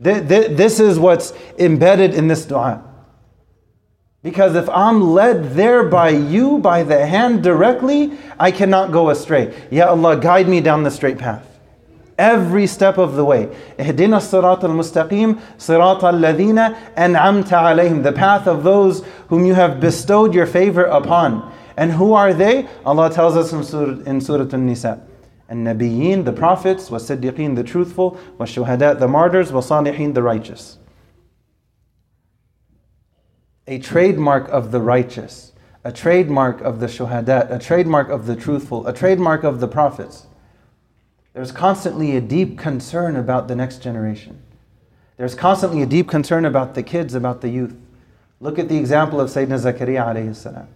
This 0.00 0.80
is 0.80 0.98
what's 0.98 1.32
embedded 1.58 2.14
in 2.14 2.26
this 2.26 2.44
dua. 2.44 2.82
Because 4.22 4.54
if 4.54 4.68
I'm 4.70 5.02
led 5.02 5.54
there 5.54 5.82
by 5.82 6.10
you, 6.10 6.58
by 6.58 6.84
the 6.84 7.06
hand 7.06 7.42
directly, 7.42 8.16
I 8.38 8.52
cannot 8.52 8.92
go 8.92 9.10
astray. 9.10 9.52
Ya 9.70 9.88
Allah, 9.88 10.16
guide 10.16 10.48
me 10.48 10.60
down 10.60 10.84
the 10.84 10.92
straight 10.92 11.18
path. 11.18 11.48
Every 12.18 12.68
step 12.68 12.98
of 12.98 13.16
the 13.16 13.24
way. 13.24 13.46
Ihdina 13.78 14.20
sirat 14.20 14.62
al 14.62 14.70
mustaqim, 14.70 15.40
sirat 15.58 16.04
al 16.04 16.14
ladina, 16.14 16.78
an'amta 16.94 17.74
alayhim. 17.74 18.04
The 18.04 18.12
path 18.12 18.46
of 18.46 18.62
those 18.62 19.04
whom 19.28 19.44
you 19.44 19.54
have 19.54 19.80
bestowed 19.80 20.34
your 20.34 20.46
favor 20.46 20.84
upon. 20.84 21.52
And 21.76 21.90
who 21.90 22.12
are 22.12 22.32
they? 22.32 22.68
Allah 22.84 23.12
tells 23.12 23.36
us 23.36 23.52
in 23.52 23.64
Surah, 23.64 24.02
in 24.04 24.20
Surah 24.20 24.48
An 24.52 24.66
Nisa. 24.66 25.04
And 25.48 25.66
Nabiyeen, 25.66 26.24
the 26.24 26.32
prophets, 26.32 26.92
was 26.92 27.08
Siddiqeen, 27.08 27.56
the 27.56 27.64
truthful, 27.64 28.16
was 28.38 28.50
Shuhada, 28.50 28.98
the 28.98 29.08
martyrs, 29.08 29.50
was 29.50 29.68
Salihin, 29.68 30.14
the 30.14 30.22
righteous. 30.22 30.78
A 33.72 33.78
trademark 33.78 34.48
of 34.50 34.70
the 34.70 34.80
righteous, 34.80 35.52
a 35.82 35.92
trademark 35.92 36.60
of 36.60 36.80
the 36.80 36.86
shuhada, 36.86 37.50
a 37.50 37.58
trademark 37.58 38.08
of 38.10 38.26
the 38.26 38.36
truthful, 38.36 38.86
a 38.86 38.92
trademark 38.92 39.44
of 39.44 39.60
the 39.60 39.68
prophets 39.68 40.26
there's 41.32 41.52
constantly 41.52 42.16
a 42.16 42.20
deep 42.20 42.58
concern 42.58 43.16
about 43.16 43.48
the 43.48 43.56
next 43.56 43.82
generation. 43.82 44.42
There's 45.16 45.34
constantly 45.34 45.82
a 45.82 45.86
deep 45.86 46.08
concern 46.08 46.44
about 46.44 46.74
the 46.74 46.82
kids, 46.82 47.14
about 47.14 47.40
the 47.40 47.48
youth. 47.48 47.74
Look 48.40 48.58
at 48.58 48.68
the 48.68 48.76
example 48.76 49.20
of 49.20 49.30
Sayyidina 49.30 49.72
Zakaria 49.72 50.06
alayhi 50.06 50.34
salam. 50.36 50.68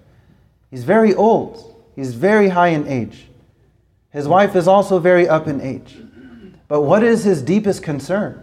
He's 0.70 0.84
very 0.84 1.14
old. 1.14 1.74
He's 1.94 2.14
very 2.14 2.48
high 2.48 2.68
in 2.68 2.86
age. 2.86 3.26
His 4.10 4.26
wife 4.26 4.56
is 4.56 4.66
also 4.66 4.98
very 4.98 5.28
up 5.28 5.46
in 5.46 5.60
age. 5.60 5.98
But 6.68 6.82
what 6.82 7.02
is 7.02 7.24
his 7.24 7.42
deepest 7.42 7.82
concern? 7.82 8.42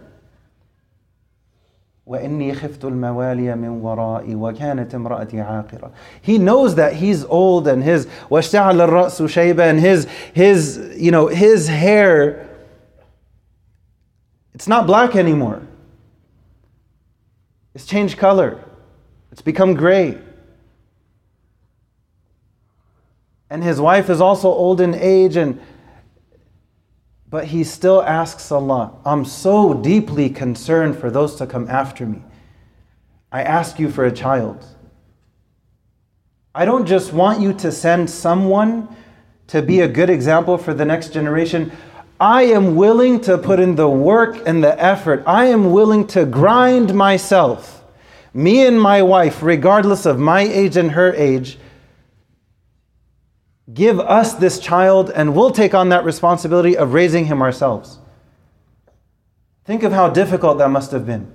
وإني 2.05 2.53
خفت 2.53 2.85
الموالي 2.85 3.55
من 3.55 3.69
ورائي 3.69 4.35
وكانت 4.35 4.95
امرأتي 4.95 5.41
عاقرة. 5.41 5.91
He 6.21 6.37
knows 6.37 6.75
that 6.75 6.93
he's 6.93 7.23
old 7.25 7.67
and 7.67 7.83
his 7.83 8.07
واشتعل 8.31 8.81
الرأس 8.81 9.21
شيبة 9.21 9.69
and 9.69 9.79
his 9.79 10.07
his 10.33 10.79
you 10.97 11.11
know 11.11 11.27
his 11.27 11.67
hair 11.67 12.49
it's 14.59 14.67
not 14.67 14.85
black 14.85 15.15
anymore. 15.15 15.61
It's 17.73 17.85
changed 17.85 18.17
color. 18.17 18.61
It's 19.31 19.41
become 19.41 19.73
gray. 19.73 20.17
And 23.49 23.63
his 23.63 23.79
wife 23.79 24.09
is 24.09 24.19
also 24.19 24.49
old 24.49 24.81
in 24.81 24.93
age 24.93 25.37
and 25.37 25.61
but 27.34 27.46
he 27.46 27.64
still 27.64 28.00
asks 28.00 28.52
Allah, 28.52 28.92
I'm 29.04 29.24
so 29.24 29.74
deeply 29.74 30.30
concerned 30.30 30.96
for 30.96 31.10
those 31.10 31.34
to 31.34 31.48
come 31.48 31.68
after 31.68 32.06
me. 32.06 32.22
I 33.32 33.42
ask 33.42 33.80
you 33.80 33.90
for 33.90 34.04
a 34.04 34.12
child. 34.12 34.64
I 36.54 36.64
don't 36.64 36.86
just 36.86 37.12
want 37.12 37.40
you 37.40 37.52
to 37.54 37.72
send 37.72 38.08
someone 38.08 38.86
to 39.48 39.62
be 39.62 39.80
a 39.80 39.88
good 39.88 40.10
example 40.10 40.56
for 40.56 40.74
the 40.74 40.84
next 40.84 41.12
generation. 41.12 41.72
I 42.20 42.44
am 42.44 42.76
willing 42.76 43.20
to 43.22 43.36
put 43.36 43.58
in 43.58 43.74
the 43.74 43.88
work 43.88 44.40
and 44.46 44.62
the 44.62 44.80
effort. 44.80 45.24
I 45.26 45.46
am 45.46 45.72
willing 45.72 46.06
to 46.14 46.24
grind 46.26 46.94
myself, 46.94 47.82
me 48.32 48.64
and 48.64 48.80
my 48.80 49.02
wife, 49.02 49.42
regardless 49.42 50.06
of 50.06 50.20
my 50.20 50.42
age 50.42 50.76
and 50.76 50.92
her 50.92 51.12
age, 51.14 51.58
give 53.72 53.98
us 53.98 54.34
this 54.34 54.58
child 54.58 55.10
and 55.10 55.34
we'll 55.34 55.50
take 55.50 55.74
on 55.74 55.88
that 55.88 56.04
responsibility 56.04 56.76
of 56.76 56.92
raising 56.92 57.26
him 57.26 57.40
ourselves. 57.40 57.98
Think 59.64 59.82
of 59.82 59.92
how 59.92 60.10
difficult 60.10 60.58
that 60.58 60.68
must 60.68 60.90
have 60.90 61.06
been. 61.06 61.32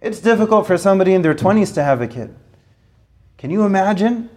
It's 0.00 0.20
difficult 0.20 0.66
for 0.66 0.78
somebody 0.78 1.12
in 1.12 1.22
their 1.22 1.34
20s 1.34 1.74
to 1.74 1.82
have 1.82 2.00
a 2.00 2.06
kid. 2.06 2.34
Can 3.36 3.50
you 3.50 3.64
imagine? 3.64 4.30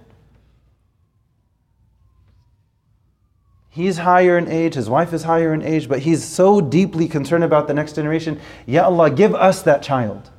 He's 3.69 3.99
higher 3.99 4.37
in 4.37 4.47
age, 4.47 4.73
his 4.73 4.89
wife 4.89 5.13
is 5.13 5.23
higher 5.23 5.53
in 5.53 5.61
age, 5.61 5.87
but 5.87 5.99
he's 5.99 6.23
so 6.23 6.59
deeply 6.59 7.07
concerned 7.07 7.43
about 7.43 7.67
the 7.67 7.75
next 7.75 7.93
generation. 7.93 8.39
Ya 8.65 8.85
Allah, 8.85 9.11
give 9.11 9.35
us 9.35 9.61
that 9.61 9.83
child. 9.83 10.31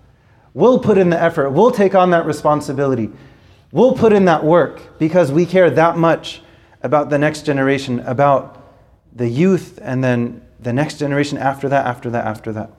We'll 0.54 0.80
put 0.80 0.98
in 0.98 1.10
the 1.10 1.22
effort, 1.22 1.50
we'll 1.50 1.70
take 1.70 1.94
on 1.94 2.10
that 2.10 2.26
responsibility, 2.26 3.10
we'll 3.70 3.94
put 3.94 4.12
in 4.12 4.25
that 4.25 4.42
work 4.42 4.98
because 4.98 5.30
we 5.30 5.46
care 5.46 5.70
that 5.70 5.96
much 5.96 6.42
about 6.82 7.11
the 7.11 7.18
next 7.18 7.44
generation, 7.44 8.00
about 8.00 8.62
the 9.14 9.28
youth, 9.28 9.78
and 9.82 10.02
then 10.02 10.42
the 10.61 10.73
next 10.73 10.99
generation 10.99 11.38
after 11.38 11.68
that, 11.68 11.87
after 11.87 12.11
that, 12.11 12.26
after 12.26 12.52
that. 12.52 12.70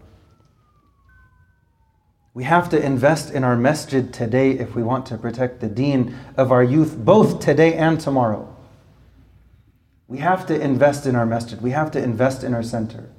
We 2.33 2.43
have 2.43 2.69
to 2.69 2.81
invest 2.81 3.33
in 3.33 3.43
our 3.43 3.57
masjid 3.57 4.13
today 4.13 4.51
if 4.51 4.75
we 4.75 4.83
want 4.83 5.05
to 5.07 5.17
protect 5.17 5.59
the 5.59 5.67
deen 5.67 6.15
of 6.37 6.51
our 6.51 6.63
youth, 6.63 6.95
both 6.97 7.39
today 7.39 7.73
and 7.73 7.99
tomorrow. 7.99 8.55
We 10.07 10.19
have 10.19 10.45
to 10.47 10.59
invest 10.59 11.05
in 11.05 11.15
our 11.15 11.25
masjid. 11.25 11.61
We 11.61 11.71
have 11.71 11.91
to 11.91 12.01
invest 12.01 12.43
in 12.43 12.53
our 12.53 12.63
center. 12.63 13.09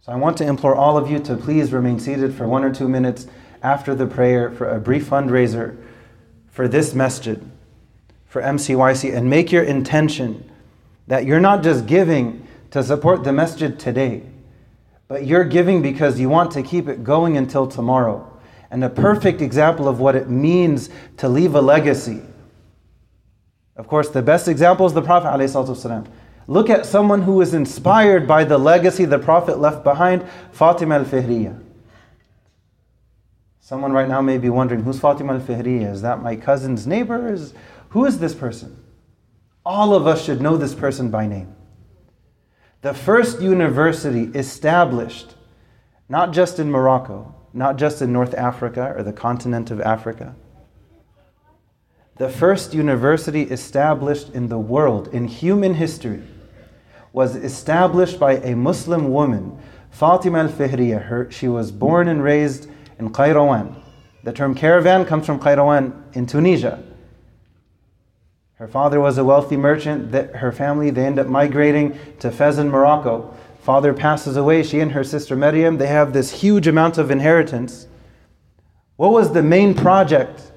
So 0.00 0.12
I 0.12 0.16
want 0.16 0.38
to 0.38 0.46
implore 0.46 0.74
all 0.74 0.96
of 0.96 1.10
you 1.10 1.18
to 1.20 1.36
please 1.36 1.72
remain 1.72 1.98
seated 1.98 2.34
for 2.34 2.48
one 2.48 2.64
or 2.64 2.72
two 2.72 2.88
minutes 2.88 3.26
after 3.62 3.94
the 3.94 4.06
prayer 4.06 4.50
for 4.50 4.68
a 4.68 4.80
brief 4.80 5.10
fundraiser 5.10 5.76
for 6.48 6.66
this 6.66 6.94
masjid 6.94 7.49
for 8.30 8.40
MCYC 8.40 9.14
and 9.14 9.28
make 9.28 9.50
your 9.50 9.64
intention 9.64 10.48
that 11.08 11.26
you're 11.26 11.40
not 11.40 11.64
just 11.64 11.86
giving 11.86 12.46
to 12.70 12.82
support 12.82 13.24
the 13.24 13.32
masjid 13.32 13.76
today, 13.76 14.22
but 15.08 15.26
you're 15.26 15.44
giving 15.44 15.82
because 15.82 16.20
you 16.20 16.28
want 16.28 16.52
to 16.52 16.62
keep 16.62 16.86
it 16.86 17.02
going 17.02 17.36
until 17.36 17.66
tomorrow. 17.66 18.24
And 18.70 18.84
a 18.84 18.88
perfect 18.88 19.42
example 19.42 19.88
of 19.88 19.98
what 19.98 20.14
it 20.14 20.30
means 20.30 20.90
to 21.16 21.28
leave 21.28 21.56
a 21.56 21.60
legacy. 21.60 22.22
Of 23.74 23.88
course, 23.88 24.08
the 24.08 24.22
best 24.22 24.46
example 24.46 24.86
is 24.86 24.92
the 24.92 25.02
Prophet. 25.02 25.26
ﷺ. 25.26 26.06
Look 26.46 26.70
at 26.70 26.86
someone 26.86 27.22
who 27.22 27.32
was 27.32 27.52
inspired 27.52 28.28
by 28.28 28.44
the 28.44 28.58
legacy 28.58 29.06
the 29.06 29.18
Prophet 29.18 29.58
left 29.58 29.82
behind, 29.82 30.24
Fatima 30.52 31.00
al 31.00 31.04
Fihriya. 31.04 31.60
Someone 33.58 33.90
right 33.90 34.08
now 34.08 34.20
may 34.20 34.38
be 34.38 34.50
wondering, 34.50 34.84
who's 34.84 35.00
Fatima 35.00 35.34
al 35.34 35.40
Fihriya? 35.40 35.90
Is 35.90 36.02
that 36.02 36.22
my 36.22 36.36
cousin's 36.36 36.86
neighbor? 36.86 37.32
Is, 37.32 37.54
who 37.90 38.04
is 38.06 38.18
this 38.18 38.34
person? 38.34 38.76
All 39.64 39.94
of 39.94 40.06
us 40.06 40.24
should 40.24 40.40
know 40.40 40.56
this 40.56 40.74
person 40.74 41.10
by 41.10 41.26
name. 41.26 41.54
The 42.82 42.94
first 42.94 43.40
university 43.40 44.30
established, 44.38 45.34
not 46.08 46.32
just 46.32 46.58
in 46.58 46.70
Morocco, 46.70 47.34
not 47.52 47.76
just 47.76 48.00
in 48.00 48.12
North 48.12 48.32
Africa 48.34 48.94
or 48.96 49.02
the 49.02 49.12
continent 49.12 49.70
of 49.70 49.80
Africa, 49.80 50.34
the 52.16 52.28
first 52.28 52.74
university 52.74 53.42
established 53.42 54.30
in 54.34 54.48
the 54.48 54.58
world, 54.58 55.08
in 55.08 55.26
human 55.26 55.74
history, 55.74 56.22
was 57.12 57.34
established 57.34 58.20
by 58.20 58.34
a 58.36 58.54
Muslim 58.54 59.10
woman, 59.10 59.58
Fatima 59.90 60.40
al 60.40 60.48
Fihriya. 60.48 61.30
She 61.30 61.48
was 61.48 61.70
born 61.72 62.08
and 62.08 62.22
raised 62.22 62.68
in 62.98 63.10
Qayrawan. 63.10 63.74
The 64.22 64.32
term 64.32 64.54
caravan 64.54 65.06
comes 65.06 65.26
from 65.26 65.40
Qayrawan 65.40 66.14
in 66.14 66.26
Tunisia. 66.26 66.84
Her 68.60 68.68
father 68.68 69.00
was 69.00 69.16
a 69.16 69.24
wealthy 69.24 69.56
merchant. 69.56 70.14
Her 70.14 70.52
family, 70.52 70.90
they 70.90 71.06
end 71.06 71.18
up 71.18 71.26
migrating 71.26 71.98
to 72.18 72.30
Fez 72.30 72.58
in 72.58 72.68
Morocco. 72.68 73.34
Father 73.62 73.94
passes 73.94 74.36
away. 74.36 74.62
She 74.62 74.80
and 74.80 74.92
her 74.92 75.02
sister 75.02 75.34
Maryam, 75.34 75.78
they 75.78 75.86
have 75.86 76.12
this 76.12 76.42
huge 76.42 76.66
amount 76.66 76.98
of 76.98 77.10
inheritance. 77.10 77.86
What 78.96 79.12
was 79.12 79.32
the 79.32 79.42
main 79.42 79.72
project 79.72 80.50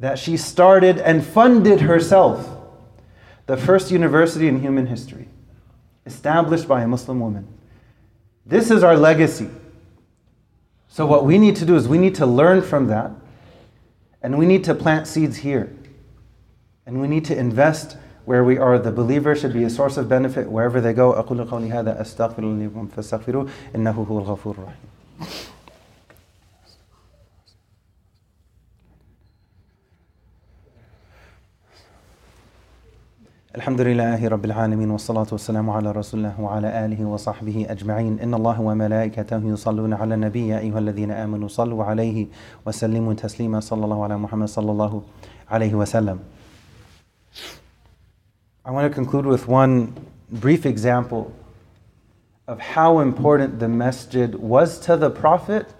that 0.00 0.18
she 0.18 0.36
started 0.36 0.98
and 0.98 1.24
funded 1.24 1.82
herself. 1.82 2.50
The 3.46 3.56
first 3.56 3.92
university 3.92 4.48
in 4.48 4.60
human 4.60 4.86
history, 4.86 5.28
established 6.04 6.66
by 6.66 6.82
a 6.82 6.88
Muslim 6.88 7.20
woman. 7.20 7.46
This 8.44 8.72
is 8.72 8.82
our 8.82 8.96
legacy. 8.96 9.48
So, 10.88 11.06
what 11.06 11.24
we 11.24 11.38
need 11.38 11.54
to 11.56 11.64
do 11.64 11.76
is 11.76 11.86
we 11.86 11.98
need 11.98 12.16
to 12.16 12.26
learn 12.26 12.62
from 12.62 12.88
that, 12.88 13.12
and 14.22 14.36
we 14.36 14.46
need 14.46 14.64
to 14.64 14.74
plant 14.74 15.06
seeds 15.06 15.36
here. 15.36 15.72
And 16.86 17.00
we 17.00 17.08
need 17.08 17.24
to 17.24 17.36
invest 17.36 17.96
where 18.26 18.44
we 18.44 18.58
are. 18.58 18.78
The 18.78 18.92
believer 18.92 19.34
should 19.34 19.52
be 19.52 19.64
a 19.64 19.70
source 19.70 19.96
of 19.96 20.08
benefit 20.08 20.48
wherever 20.48 20.80
they 20.80 20.92
go. 20.92 21.12
أقول 21.12 21.44
قولي 21.50 21.70
هذا 21.72 22.00
أستغفر 22.00 22.42
الله 22.42 22.86
فاستغفروه 22.96 23.48
إنه 23.74 24.06
هو 24.10 24.18
الغفور 24.18 24.54
الرحيم. 24.54 24.90
الحمد 33.56 33.80
لله 33.80 34.28
رب 34.28 34.44
العالمين 34.44 34.90
والصلاة 34.90 35.26
والسلام 35.32 35.70
على 35.70 35.92
رسول 35.92 36.20
الله 36.20 36.40
وعلى 36.40 36.84
آله 36.84 37.04
وصحبه 37.04 37.66
أجمعين 37.68 38.20
إن 38.20 38.34
الله 38.34 38.60
وملائكته 38.60 39.42
يصلون 39.44 39.92
على 39.92 40.14
النبي 40.14 40.58
أيها 40.58 40.78
الذين 40.78 41.10
آمنوا 41.10 41.48
صلوا 41.48 41.84
عليه 41.84 42.26
وسلموا 42.66 43.14
تسليما 43.14 43.60
صلى 43.60 43.84
الله 43.84 44.04
على 44.04 44.18
محمد 44.18 44.48
صلى 44.48 44.70
الله 44.70 45.02
عليه 45.50 45.74
وسلم 45.74 46.18
I 48.66 48.72
want 48.72 48.90
to 48.90 48.92
conclude 48.92 49.26
with 49.26 49.46
one 49.46 49.94
brief 50.28 50.66
example 50.66 51.32
of 52.48 52.58
how 52.58 52.98
important 52.98 53.60
the 53.60 53.68
masjid 53.68 54.34
was 54.34 54.80
to 54.80 54.96
the 54.96 55.08
Prophet 55.08 55.72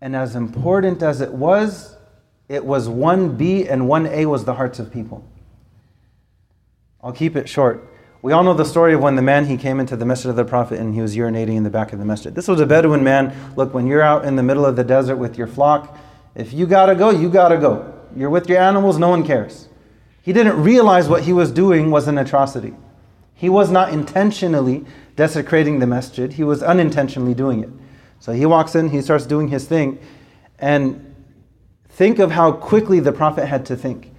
and 0.00 0.16
as 0.16 0.34
important 0.34 1.00
as 1.00 1.20
it 1.20 1.32
was, 1.32 1.94
it 2.48 2.64
was 2.64 2.88
1B 2.88 3.70
and 3.70 3.82
1A 3.82 4.26
was 4.26 4.44
the 4.44 4.54
hearts 4.54 4.80
of 4.80 4.92
people. 4.92 5.24
I'll 7.00 7.12
keep 7.12 7.36
it 7.36 7.48
short. 7.48 7.88
We 8.20 8.32
all 8.32 8.42
know 8.42 8.54
the 8.54 8.64
story 8.64 8.92
of 8.92 9.00
when 9.00 9.14
the 9.14 9.22
man 9.22 9.46
he 9.46 9.56
came 9.56 9.78
into 9.78 9.94
the 9.94 10.04
masjid 10.04 10.28
of 10.28 10.34
the 10.34 10.44
Prophet 10.44 10.80
and 10.80 10.92
he 10.92 11.00
was 11.00 11.14
urinating 11.14 11.54
in 11.54 11.62
the 11.62 11.70
back 11.70 11.92
of 11.92 12.00
the 12.00 12.04
masjid. 12.04 12.34
This 12.34 12.48
was 12.48 12.58
a 12.58 12.66
Bedouin 12.66 13.04
man. 13.04 13.32
Look, 13.54 13.72
when 13.72 13.86
you're 13.86 14.02
out 14.02 14.24
in 14.24 14.34
the 14.34 14.42
middle 14.42 14.66
of 14.66 14.74
the 14.74 14.82
desert 14.82 15.16
with 15.16 15.38
your 15.38 15.46
flock, 15.46 15.96
if 16.34 16.52
you 16.52 16.66
gotta 16.66 16.96
go, 16.96 17.10
you 17.10 17.30
gotta 17.30 17.58
go. 17.58 17.94
You're 18.16 18.30
with 18.30 18.48
your 18.48 18.58
animals, 18.58 18.98
no 18.98 19.08
one 19.08 19.24
cares. 19.24 19.68
He 20.22 20.32
didn't 20.32 20.62
realize 20.62 21.08
what 21.08 21.24
he 21.24 21.32
was 21.32 21.50
doing 21.50 21.90
was 21.90 22.08
an 22.08 22.16
atrocity. 22.16 22.74
He 23.34 23.48
was 23.48 23.70
not 23.70 23.92
intentionally 23.92 24.84
desecrating 25.16 25.80
the 25.80 25.86
masjid, 25.86 26.32
he 26.32 26.44
was 26.44 26.62
unintentionally 26.62 27.34
doing 27.34 27.62
it. 27.62 27.70
So 28.20 28.32
he 28.32 28.46
walks 28.46 28.74
in, 28.76 28.88
he 28.88 29.02
starts 29.02 29.26
doing 29.26 29.48
his 29.48 29.66
thing, 29.66 29.98
and 30.58 31.14
think 31.88 32.20
of 32.20 32.30
how 32.30 32.52
quickly 32.52 33.00
the 33.00 33.12
Prophet 33.12 33.46
had 33.46 33.66
to 33.66 33.76
think. 33.76 34.12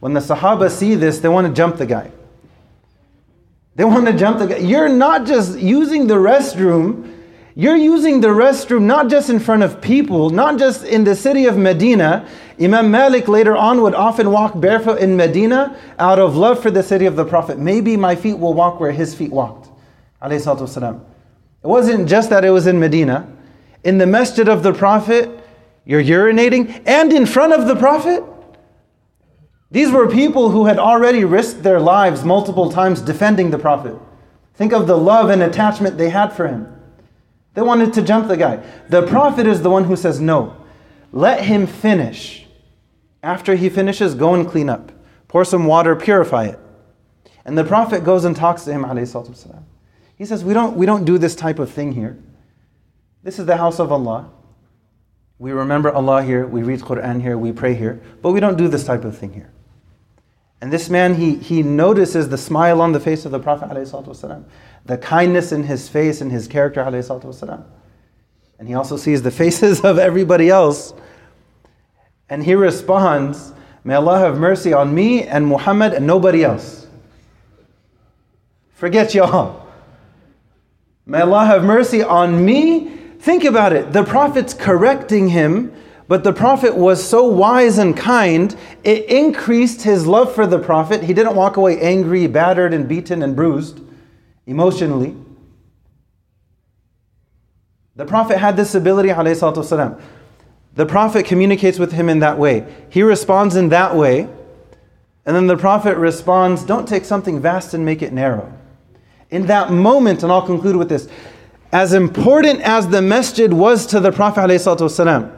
When 0.00 0.12
the 0.12 0.20
Sahaba 0.20 0.70
see 0.70 0.96
this, 0.96 1.20
they 1.20 1.28
want 1.28 1.46
to 1.46 1.52
jump 1.52 1.76
the 1.76 1.86
guy. 1.86 2.10
They 3.76 3.84
want 3.84 4.06
to 4.06 4.12
jump 4.12 4.38
the 4.40 4.48
guy. 4.48 4.56
You're 4.56 4.88
not 4.88 5.24
just 5.24 5.58
using 5.58 6.08
the 6.08 6.14
restroom, 6.14 7.13
you're 7.56 7.76
using 7.76 8.20
the 8.20 8.28
restroom 8.28 8.82
not 8.82 9.08
just 9.08 9.30
in 9.30 9.38
front 9.38 9.62
of 9.62 9.80
people, 9.80 10.30
not 10.30 10.58
just 10.58 10.84
in 10.84 11.04
the 11.04 11.14
city 11.14 11.46
of 11.46 11.56
Medina. 11.56 12.28
Imam 12.60 12.90
Malik 12.90 13.28
later 13.28 13.56
on 13.56 13.80
would 13.82 13.94
often 13.94 14.32
walk 14.32 14.58
barefoot 14.60 14.98
in 14.98 15.16
Medina 15.16 15.78
out 15.98 16.18
of 16.18 16.36
love 16.36 16.60
for 16.60 16.70
the 16.70 16.82
city 16.82 17.06
of 17.06 17.14
the 17.14 17.24
Prophet. 17.24 17.58
Maybe 17.58 17.96
my 17.96 18.16
feet 18.16 18.38
will 18.38 18.54
walk 18.54 18.80
where 18.80 18.90
his 18.90 19.14
feet 19.14 19.30
walked. 19.30 19.68
It 20.20 21.66
wasn't 21.68 22.08
just 22.08 22.30
that 22.30 22.44
it 22.44 22.50
was 22.50 22.66
in 22.66 22.80
Medina. 22.80 23.28
In 23.84 23.98
the 23.98 24.06
masjid 24.06 24.48
of 24.48 24.62
the 24.62 24.72
Prophet, 24.72 25.30
you're 25.84 26.02
urinating 26.02 26.82
and 26.86 27.12
in 27.12 27.24
front 27.24 27.52
of 27.52 27.68
the 27.68 27.76
Prophet. 27.76 28.24
These 29.70 29.92
were 29.92 30.08
people 30.08 30.50
who 30.50 30.66
had 30.66 30.78
already 30.78 31.24
risked 31.24 31.62
their 31.62 31.80
lives 31.80 32.24
multiple 32.24 32.70
times 32.70 33.00
defending 33.00 33.50
the 33.50 33.58
Prophet. 33.58 33.96
Think 34.54 34.72
of 34.72 34.86
the 34.86 34.96
love 34.96 35.30
and 35.30 35.42
attachment 35.42 35.98
they 35.98 36.10
had 36.10 36.32
for 36.32 36.48
him. 36.48 36.73
They 37.54 37.62
wanted 37.62 37.92
to 37.94 38.02
jump 38.02 38.28
the 38.28 38.36
guy. 38.36 38.64
The 38.88 39.06
Prophet 39.06 39.46
is 39.46 39.62
the 39.62 39.70
one 39.70 39.84
who 39.84 39.96
says, 39.96 40.20
No, 40.20 40.56
let 41.12 41.44
him 41.44 41.66
finish. 41.66 42.46
After 43.22 43.54
he 43.54 43.70
finishes, 43.70 44.14
go 44.14 44.34
and 44.34 44.46
clean 44.46 44.68
up. 44.68 44.92
Pour 45.28 45.44
some 45.44 45.64
water, 45.64 45.96
purify 45.96 46.44
it. 46.44 46.58
And 47.44 47.56
the 47.56 47.64
Prophet 47.64 48.04
goes 48.04 48.24
and 48.24 48.36
talks 48.36 48.64
to 48.64 48.72
him. 48.72 48.84
He 50.16 50.24
says, 50.24 50.44
we 50.44 50.54
don't, 50.54 50.76
we 50.76 50.86
don't 50.86 51.04
do 51.04 51.18
this 51.18 51.34
type 51.34 51.58
of 51.58 51.70
thing 51.70 51.92
here. 51.92 52.18
This 53.22 53.38
is 53.38 53.46
the 53.46 53.56
house 53.56 53.78
of 53.78 53.90
Allah. 53.90 54.30
We 55.38 55.52
remember 55.52 55.90
Allah 55.90 56.22
here, 56.22 56.46
we 56.46 56.62
read 56.62 56.80
Quran 56.80 57.20
here, 57.20 57.36
we 57.36 57.52
pray 57.52 57.74
here, 57.74 58.00
but 58.22 58.30
we 58.30 58.40
don't 58.40 58.56
do 58.56 58.68
this 58.68 58.84
type 58.84 59.04
of 59.04 59.18
thing 59.18 59.32
here. 59.32 59.52
And 60.64 60.72
this 60.72 60.88
man, 60.88 61.16
he, 61.16 61.34
he 61.34 61.62
notices 61.62 62.30
the 62.30 62.38
smile 62.38 62.80
on 62.80 62.92
the 62.92 62.98
face 62.98 63.26
of 63.26 63.32
the 63.32 63.38
Prophet, 63.38 63.68
ﷺ, 63.68 64.44
the 64.86 64.96
kindness 64.96 65.52
in 65.52 65.64
his 65.64 65.90
face 65.90 66.22
and 66.22 66.32
his 66.32 66.48
character. 66.48 66.82
ﷺ. 66.82 67.64
And 68.58 68.66
he 68.66 68.72
also 68.72 68.96
sees 68.96 69.20
the 69.20 69.30
faces 69.30 69.80
of 69.84 69.98
everybody 69.98 70.48
else. 70.48 70.94
And 72.30 72.42
he 72.42 72.54
responds, 72.54 73.52
May 73.84 73.92
Allah 73.92 74.18
have 74.20 74.38
mercy 74.38 74.72
on 74.72 74.94
me 74.94 75.24
and 75.24 75.46
Muhammad 75.46 75.92
and 75.92 76.06
nobody 76.06 76.42
else. 76.42 76.86
Forget 78.72 79.12
y'all. 79.12 79.68
May 81.04 81.20
Allah 81.20 81.44
have 81.44 81.62
mercy 81.62 82.02
on 82.02 82.42
me. 82.42 82.88
Think 83.18 83.44
about 83.44 83.74
it. 83.74 83.92
The 83.92 84.02
Prophet's 84.02 84.54
correcting 84.54 85.28
him 85.28 85.74
but 86.09 86.23
the 86.23 86.33
Prophet 86.33 86.75
was 86.75 87.07
so 87.07 87.25
wise 87.25 87.77
and 87.77 87.95
kind, 87.95 88.55
it 88.83 89.05
increased 89.05 89.83
his 89.83 90.07
love 90.07 90.33
for 90.33 90.47
the 90.47 90.57
Prophet. 90.57 91.03
He 91.03 91.13
didn't 91.13 91.35
walk 91.35 91.55
away 91.55 91.79
angry, 91.79 92.25
battered, 92.25 92.73
and 92.73 92.89
beaten 92.89 93.21
and 93.21 93.35
bruised 93.35 93.79
emotionally. 94.47 95.15
The 97.95 98.05
Prophet 98.05 98.39
had 98.39 98.57
this 98.57 98.73
ability, 98.73 99.09
والسلام. 99.09 100.01
The 100.73 100.85
Prophet 100.87 101.27
communicates 101.27 101.77
with 101.77 101.91
him 101.91 102.09
in 102.09 102.19
that 102.19 102.39
way. 102.39 102.65
He 102.89 103.03
responds 103.03 103.55
in 103.55 103.69
that 103.69 103.95
way, 103.95 104.21
and 105.27 105.35
then 105.35 105.45
the 105.45 105.57
Prophet 105.57 105.95
responds, 105.95 106.63
Don't 106.63 106.87
take 106.87 107.05
something 107.05 107.39
vast 107.39 107.75
and 107.75 107.85
make 107.85 108.01
it 108.01 108.13
narrow. 108.13 108.51
In 109.29 109.45
that 109.45 109.71
moment, 109.71 110.23
and 110.23 110.31
I'll 110.31 110.41
conclude 110.41 110.75
with 110.75 110.89
this, 110.89 111.07
as 111.71 111.93
important 111.93 112.61
as 112.61 112.87
the 112.87 113.01
masjid 113.01 113.53
was 113.53 113.85
to 113.87 113.99
the 113.99 114.11
Prophet, 114.11 114.41
والسلام, 114.41 115.32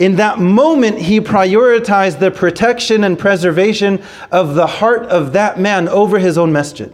in 0.00 0.16
that 0.16 0.38
moment, 0.38 0.98
he 0.98 1.20
prioritized 1.20 2.20
the 2.20 2.30
protection 2.30 3.04
and 3.04 3.18
preservation 3.18 4.02
of 4.32 4.54
the 4.54 4.66
heart 4.66 5.02
of 5.02 5.34
that 5.34 5.60
man 5.60 5.90
over 5.90 6.18
his 6.18 6.38
own 6.38 6.50
masjid. 6.50 6.90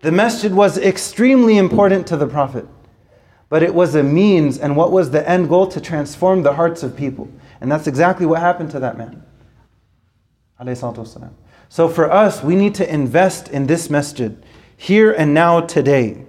The 0.00 0.10
masjid 0.10 0.54
was 0.54 0.78
extremely 0.78 1.58
important 1.58 2.06
to 2.06 2.16
the 2.16 2.26
Prophet, 2.26 2.66
but 3.50 3.62
it 3.62 3.74
was 3.74 3.94
a 3.94 4.02
means, 4.02 4.58
and 4.58 4.74
what 4.74 4.90
was 4.90 5.10
the 5.10 5.28
end 5.28 5.50
goal? 5.50 5.66
To 5.66 5.82
transform 5.82 6.42
the 6.42 6.54
hearts 6.54 6.82
of 6.82 6.96
people. 6.96 7.30
And 7.60 7.70
that's 7.70 7.86
exactly 7.86 8.24
what 8.24 8.40
happened 8.40 8.70
to 8.70 8.80
that 8.80 8.96
man. 8.96 9.22
So 11.68 11.88
for 11.90 12.10
us, 12.10 12.42
we 12.42 12.56
need 12.56 12.74
to 12.76 12.90
invest 12.90 13.48
in 13.48 13.66
this 13.66 13.90
masjid 13.90 14.42
here 14.78 15.12
and 15.12 15.34
now 15.34 15.60
today. 15.60 16.24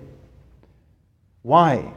Why? 1.41 1.93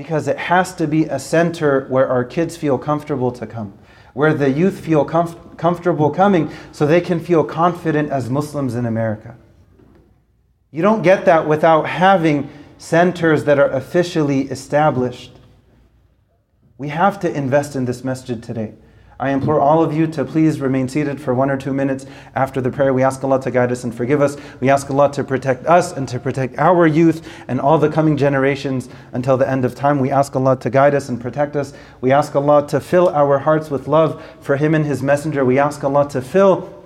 Because 0.00 0.28
it 0.28 0.38
has 0.38 0.74
to 0.74 0.86
be 0.86 1.04
a 1.04 1.18
center 1.18 1.86
where 1.88 2.08
our 2.08 2.24
kids 2.24 2.56
feel 2.56 2.78
comfortable 2.78 3.30
to 3.30 3.46
come, 3.46 3.78
where 4.14 4.32
the 4.32 4.48
youth 4.48 4.80
feel 4.80 5.04
comf- 5.04 5.58
comfortable 5.58 6.08
coming 6.08 6.50
so 6.72 6.86
they 6.86 7.02
can 7.02 7.20
feel 7.20 7.44
confident 7.44 8.10
as 8.10 8.30
Muslims 8.30 8.74
in 8.74 8.86
America. 8.86 9.36
You 10.70 10.80
don't 10.80 11.02
get 11.02 11.26
that 11.26 11.46
without 11.46 11.82
having 11.82 12.48
centers 12.78 13.44
that 13.44 13.58
are 13.58 13.68
officially 13.68 14.48
established. 14.48 15.32
We 16.78 16.88
have 16.88 17.20
to 17.20 17.30
invest 17.30 17.76
in 17.76 17.84
this 17.84 18.02
masjid 18.02 18.42
today. 18.42 18.72
I 19.20 19.32
implore 19.32 19.60
all 19.60 19.84
of 19.84 19.92
you 19.92 20.06
to 20.06 20.24
please 20.24 20.62
remain 20.62 20.88
seated 20.88 21.20
for 21.20 21.34
one 21.34 21.50
or 21.50 21.58
two 21.58 21.74
minutes 21.74 22.06
after 22.34 22.62
the 22.62 22.70
prayer. 22.70 22.94
We 22.94 23.02
ask 23.02 23.22
Allah 23.22 23.38
to 23.42 23.50
guide 23.50 23.70
us 23.70 23.84
and 23.84 23.94
forgive 23.94 24.22
us. 24.22 24.38
We 24.60 24.70
ask 24.70 24.90
Allah 24.90 25.12
to 25.12 25.22
protect 25.22 25.66
us 25.66 25.92
and 25.92 26.08
to 26.08 26.18
protect 26.18 26.58
our 26.58 26.86
youth 26.86 27.28
and 27.46 27.60
all 27.60 27.76
the 27.76 27.90
coming 27.90 28.16
generations 28.16 28.88
until 29.12 29.36
the 29.36 29.46
end 29.46 29.66
of 29.66 29.74
time. 29.74 29.98
We 29.98 30.10
ask 30.10 30.34
Allah 30.34 30.58
to 30.60 30.70
guide 30.70 30.94
us 30.94 31.10
and 31.10 31.20
protect 31.20 31.54
us. 31.54 31.74
We 32.00 32.12
ask 32.12 32.34
Allah 32.34 32.66
to 32.68 32.80
fill 32.80 33.10
our 33.10 33.40
hearts 33.40 33.70
with 33.70 33.86
love 33.86 34.24
for 34.40 34.56
Him 34.56 34.74
and 34.74 34.86
His 34.86 35.02
Messenger. 35.02 35.44
We 35.44 35.58
ask 35.58 35.84
Allah 35.84 36.08
to 36.08 36.22
fill 36.22 36.79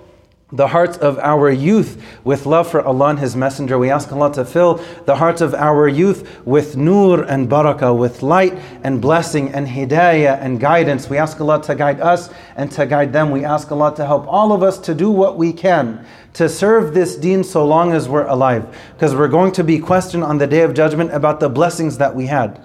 the 0.51 0.67
hearts 0.67 0.95
of 0.97 1.17
our 1.17 1.49
youth 1.49 1.99
with 2.23 2.45
love 2.45 2.69
for 2.69 2.79
Allah 2.79 3.09
and 3.09 3.19
His 3.19 3.35
Messenger. 3.35 3.79
We 3.79 3.89
ask 3.89 4.11
Allah 4.11 4.31
to 4.33 4.45
fill 4.45 4.75
the 5.05 5.15
hearts 5.15 5.41
of 5.41 5.55
our 5.55 5.87
youth 5.87 6.45
with 6.45 6.77
nur 6.77 7.23
and 7.23 7.49
barakah, 7.49 7.97
with 7.97 8.21
light 8.21 8.53
and 8.83 9.01
blessing 9.01 9.51
and 9.53 9.67
hidayah 9.67 10.39
and 10.39 10.59
guidance. 10.59 11.09
We 11.09 11.17
ask 11.17 11.41
Allah 11.41 11.63
to 11.63 11.73
guide 11.73 11.99
us 11.99 12.29
and 12.55 12.71
to 12.73 12.85
guide 12.85 13.11
them. 13.11 13.31
We 13.31 13.43
ask 13.43 13.71
Allah 13.71 13.95
to 13.95 14.05
help 14.05 14.27
all 14.27 14.53
of 14.53 14.61
us 14.61 14.77
to 14.79 14.93
do 14.93 15.09
what 15.09 15.35
we 15.35 15.51
can 15.51 16.05
to 16.33 16.47
serve 16.47 16.93
this 16.93 17.15
deen 17.15 17.43
so 17.43 17.65
long 17.65 17.93
as 17.93 18.07
we're 18.07 18.27
alive. 18.27 18.67
Because 18.93 19.15
we're 19.15 19.29
going 19.29 19.51
to 19.53 19.63
be 19.63 19.79
questioned 19.79 20.23
on 20.23 20.37
the 20.37 20.45
day 20.45 20.61
of 20.61 20.75
judgment 20.75 21.11
about 21.11 21.39
the 21.39 21.49
blessings 21.49 21.97
that 21.97 22.13
we 22.13 22.27
had. 22.27 22.61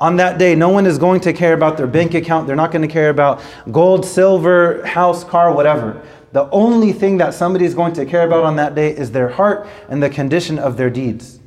On 0.00 0.16
that 0.16 0.38
day, 0.38 0.56
no 0.56 0.70
one 0.70 0.86
is 0.86 0.98
going 0.98 1.20
to 1.20 1.32
care 1.32 1.52
about 1.52 1.76
their 1.76 1.86
bank 1.86 2.14
account. 2.14 2.48
They're 2.48 2.56
not 2.56 2.72
going 2.72 2.82
to 2.82 2.92
care 2.92 3.10
about 3.10 3.40
gold, 3.70 4.04
silver, 4.04 4.84
house, 4.84 5.22
car, 5.22 5.54
whatever 5.54 6.02
The 6.33 6.49
only 6.49 6.93
thing 6.93 7.17
that 7.17 7.33
somebody 7.33 7.65
is 7.65 7.73
going 7.73 7.93
to 7.93 8.05
care 8.05 8.25
about 8.25 8.43
on 8.43 8.55
that 8.57 8.75
day 8.75 8.89
is 8.89 9.11
their 9.11 9.29
heart 9.29 9.67
and 9.89 10.03
the 10.03 10.09
condition 10.09 10.59
of 10.59 10.77
their 10.77 10.89
deeds. 10.89 11.39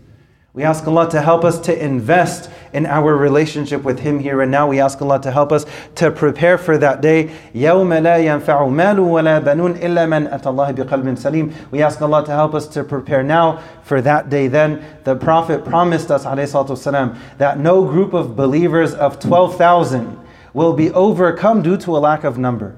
We 0.52 0.64
ask 0.64 0.84
Allah 0.84 1.08
to 1.10 1.22
help 1.22 1.44
us 1.44 1.60
to 1.60 1.84
invest 1.84 2.50
in 2.72 2.84
our 2.84 3.16
relationship 3.16 3.84
with 3.84 4.00
Him 4.00 4.18
here 4.18 4.42
and 4.42 4.50
now. 4.50 4.66
We 4.66 4.80
ask 4.80 5.00
Allah 5.00 5.20
to 5.22 5.30
help 5.30 5.52
us 5.52 5.64
to 5.94 6.10
prepare 6.10 6.58
for 6.58 6.76
that 6.76 7.00
day. 7.00 7.30
يَوْمَ 7.54 7.88
لَا 8.02 8.18
يَنْفَعُ 8.18 8.68
مَالٌ 8.68 8.96
وَلَا 8.96 9.44
بَنُونَ 9.44 9.78
إِلَّا 9.78 10.08
مَنْ 10.08 10.28
أَتَى 10.28 10.46
اللَّهِ 10.46 10.74
بِقَلْبٍ 10.74 11.04
سَلِيمٍ 11.16 11.70
We 11.70 11.82
ask 11.82 12.02
Allah 12.02 12.24
to 12.24 12.32
help 12.32 12.54
us 12.54 12.66
to 12.68 12.82
prepare 12.82 13.22
now 13.22 13.62
for 13.84 14.02
that 14.02 14.28
day. 14.28 14.48
Then 14.48 14.84
the 15.04 15.14
Prophet 15.14 15.64
promised 15.64 16.10
us 16.10 16.24
والسلام, 16.24 17.16
that 17.38 17.60
no 17.60 17.84
group 17.84 18.12
of 18.12 18.34
believers 18.34 18.92
of 18.92 19.20
12,000 19.20 20.18
will 20.52 20.72
be 20.72 20.90
overcome 20.90 21.62
due 21.62 21.76
to 21.76 21.96
a 21.96 21.98
lack 21.98 22.24
of 22.24 22.38
number. 22.38 22.74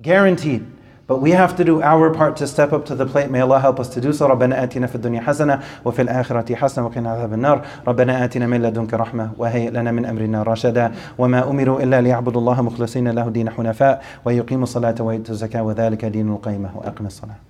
Guaranteed. 0.00 0.64
But 1.08 1.20
we 1.20 1.32
have 1.32 1.56
to 1.56 1.64
do 1.64 1.82
our 1.82 2.14
part 2.14 2.36
to 2.36 2.46
step 2.46 2.72
up 2.72 2.86
to 2.86 2.94
the 2.94 3.04
plate. 3.04 3.30
May 3.30 3.40
Allah 3.40 3.60
help 3.60 3.80
us 3.80 3.88
to 3.90 4.00
do 4.00 4.12
so. 4.12 4.26
ربنا 4.26 4.62
آتنا 4.62 4.86
في 4.86 4.94
الدنيا 4.94 5.20
حسنة 5.20 5.60
وفي 5.84 6.02
الآخرة 6.02 6.54
حسنة 6.54 6.86
وقنا 6.86 7.10
عذاب 7.10 7.32
النار. 7.32 7.66
ربنا 7.86 8.24
آتنا 8.24 8.46
من 8.46 8.62
لدنك 8.62 8.94
رحمة 8.94 9.30
وهيئ 9.38 9.70
لنا 9.70 9.92
من 9.92 10.06
أمرنا 10.06 10.42
رشدا. 10.42 10.92
وما 11.18 11.50
أمروا 11.50 11.82
إلا 11.82 12.00
ليعبدوا 12.00 12.40
الله 12.40 12.62
مخلصين 12.62 13.08
له 13.08 13.28
دين 13.28 13.50
حنفاء 13.50 14.02
ويقيموا 14.24 14.62
الصلاة 14.62 14.94
ويؤتوا 15.00 15.34
الزكاة 15.34 15.62
وذلك 15.62 16.04
دين 16.04 16.28
القيمة 16.28 16.70
وأقم 16.76 17.06
الصلاة. 17.06 17.45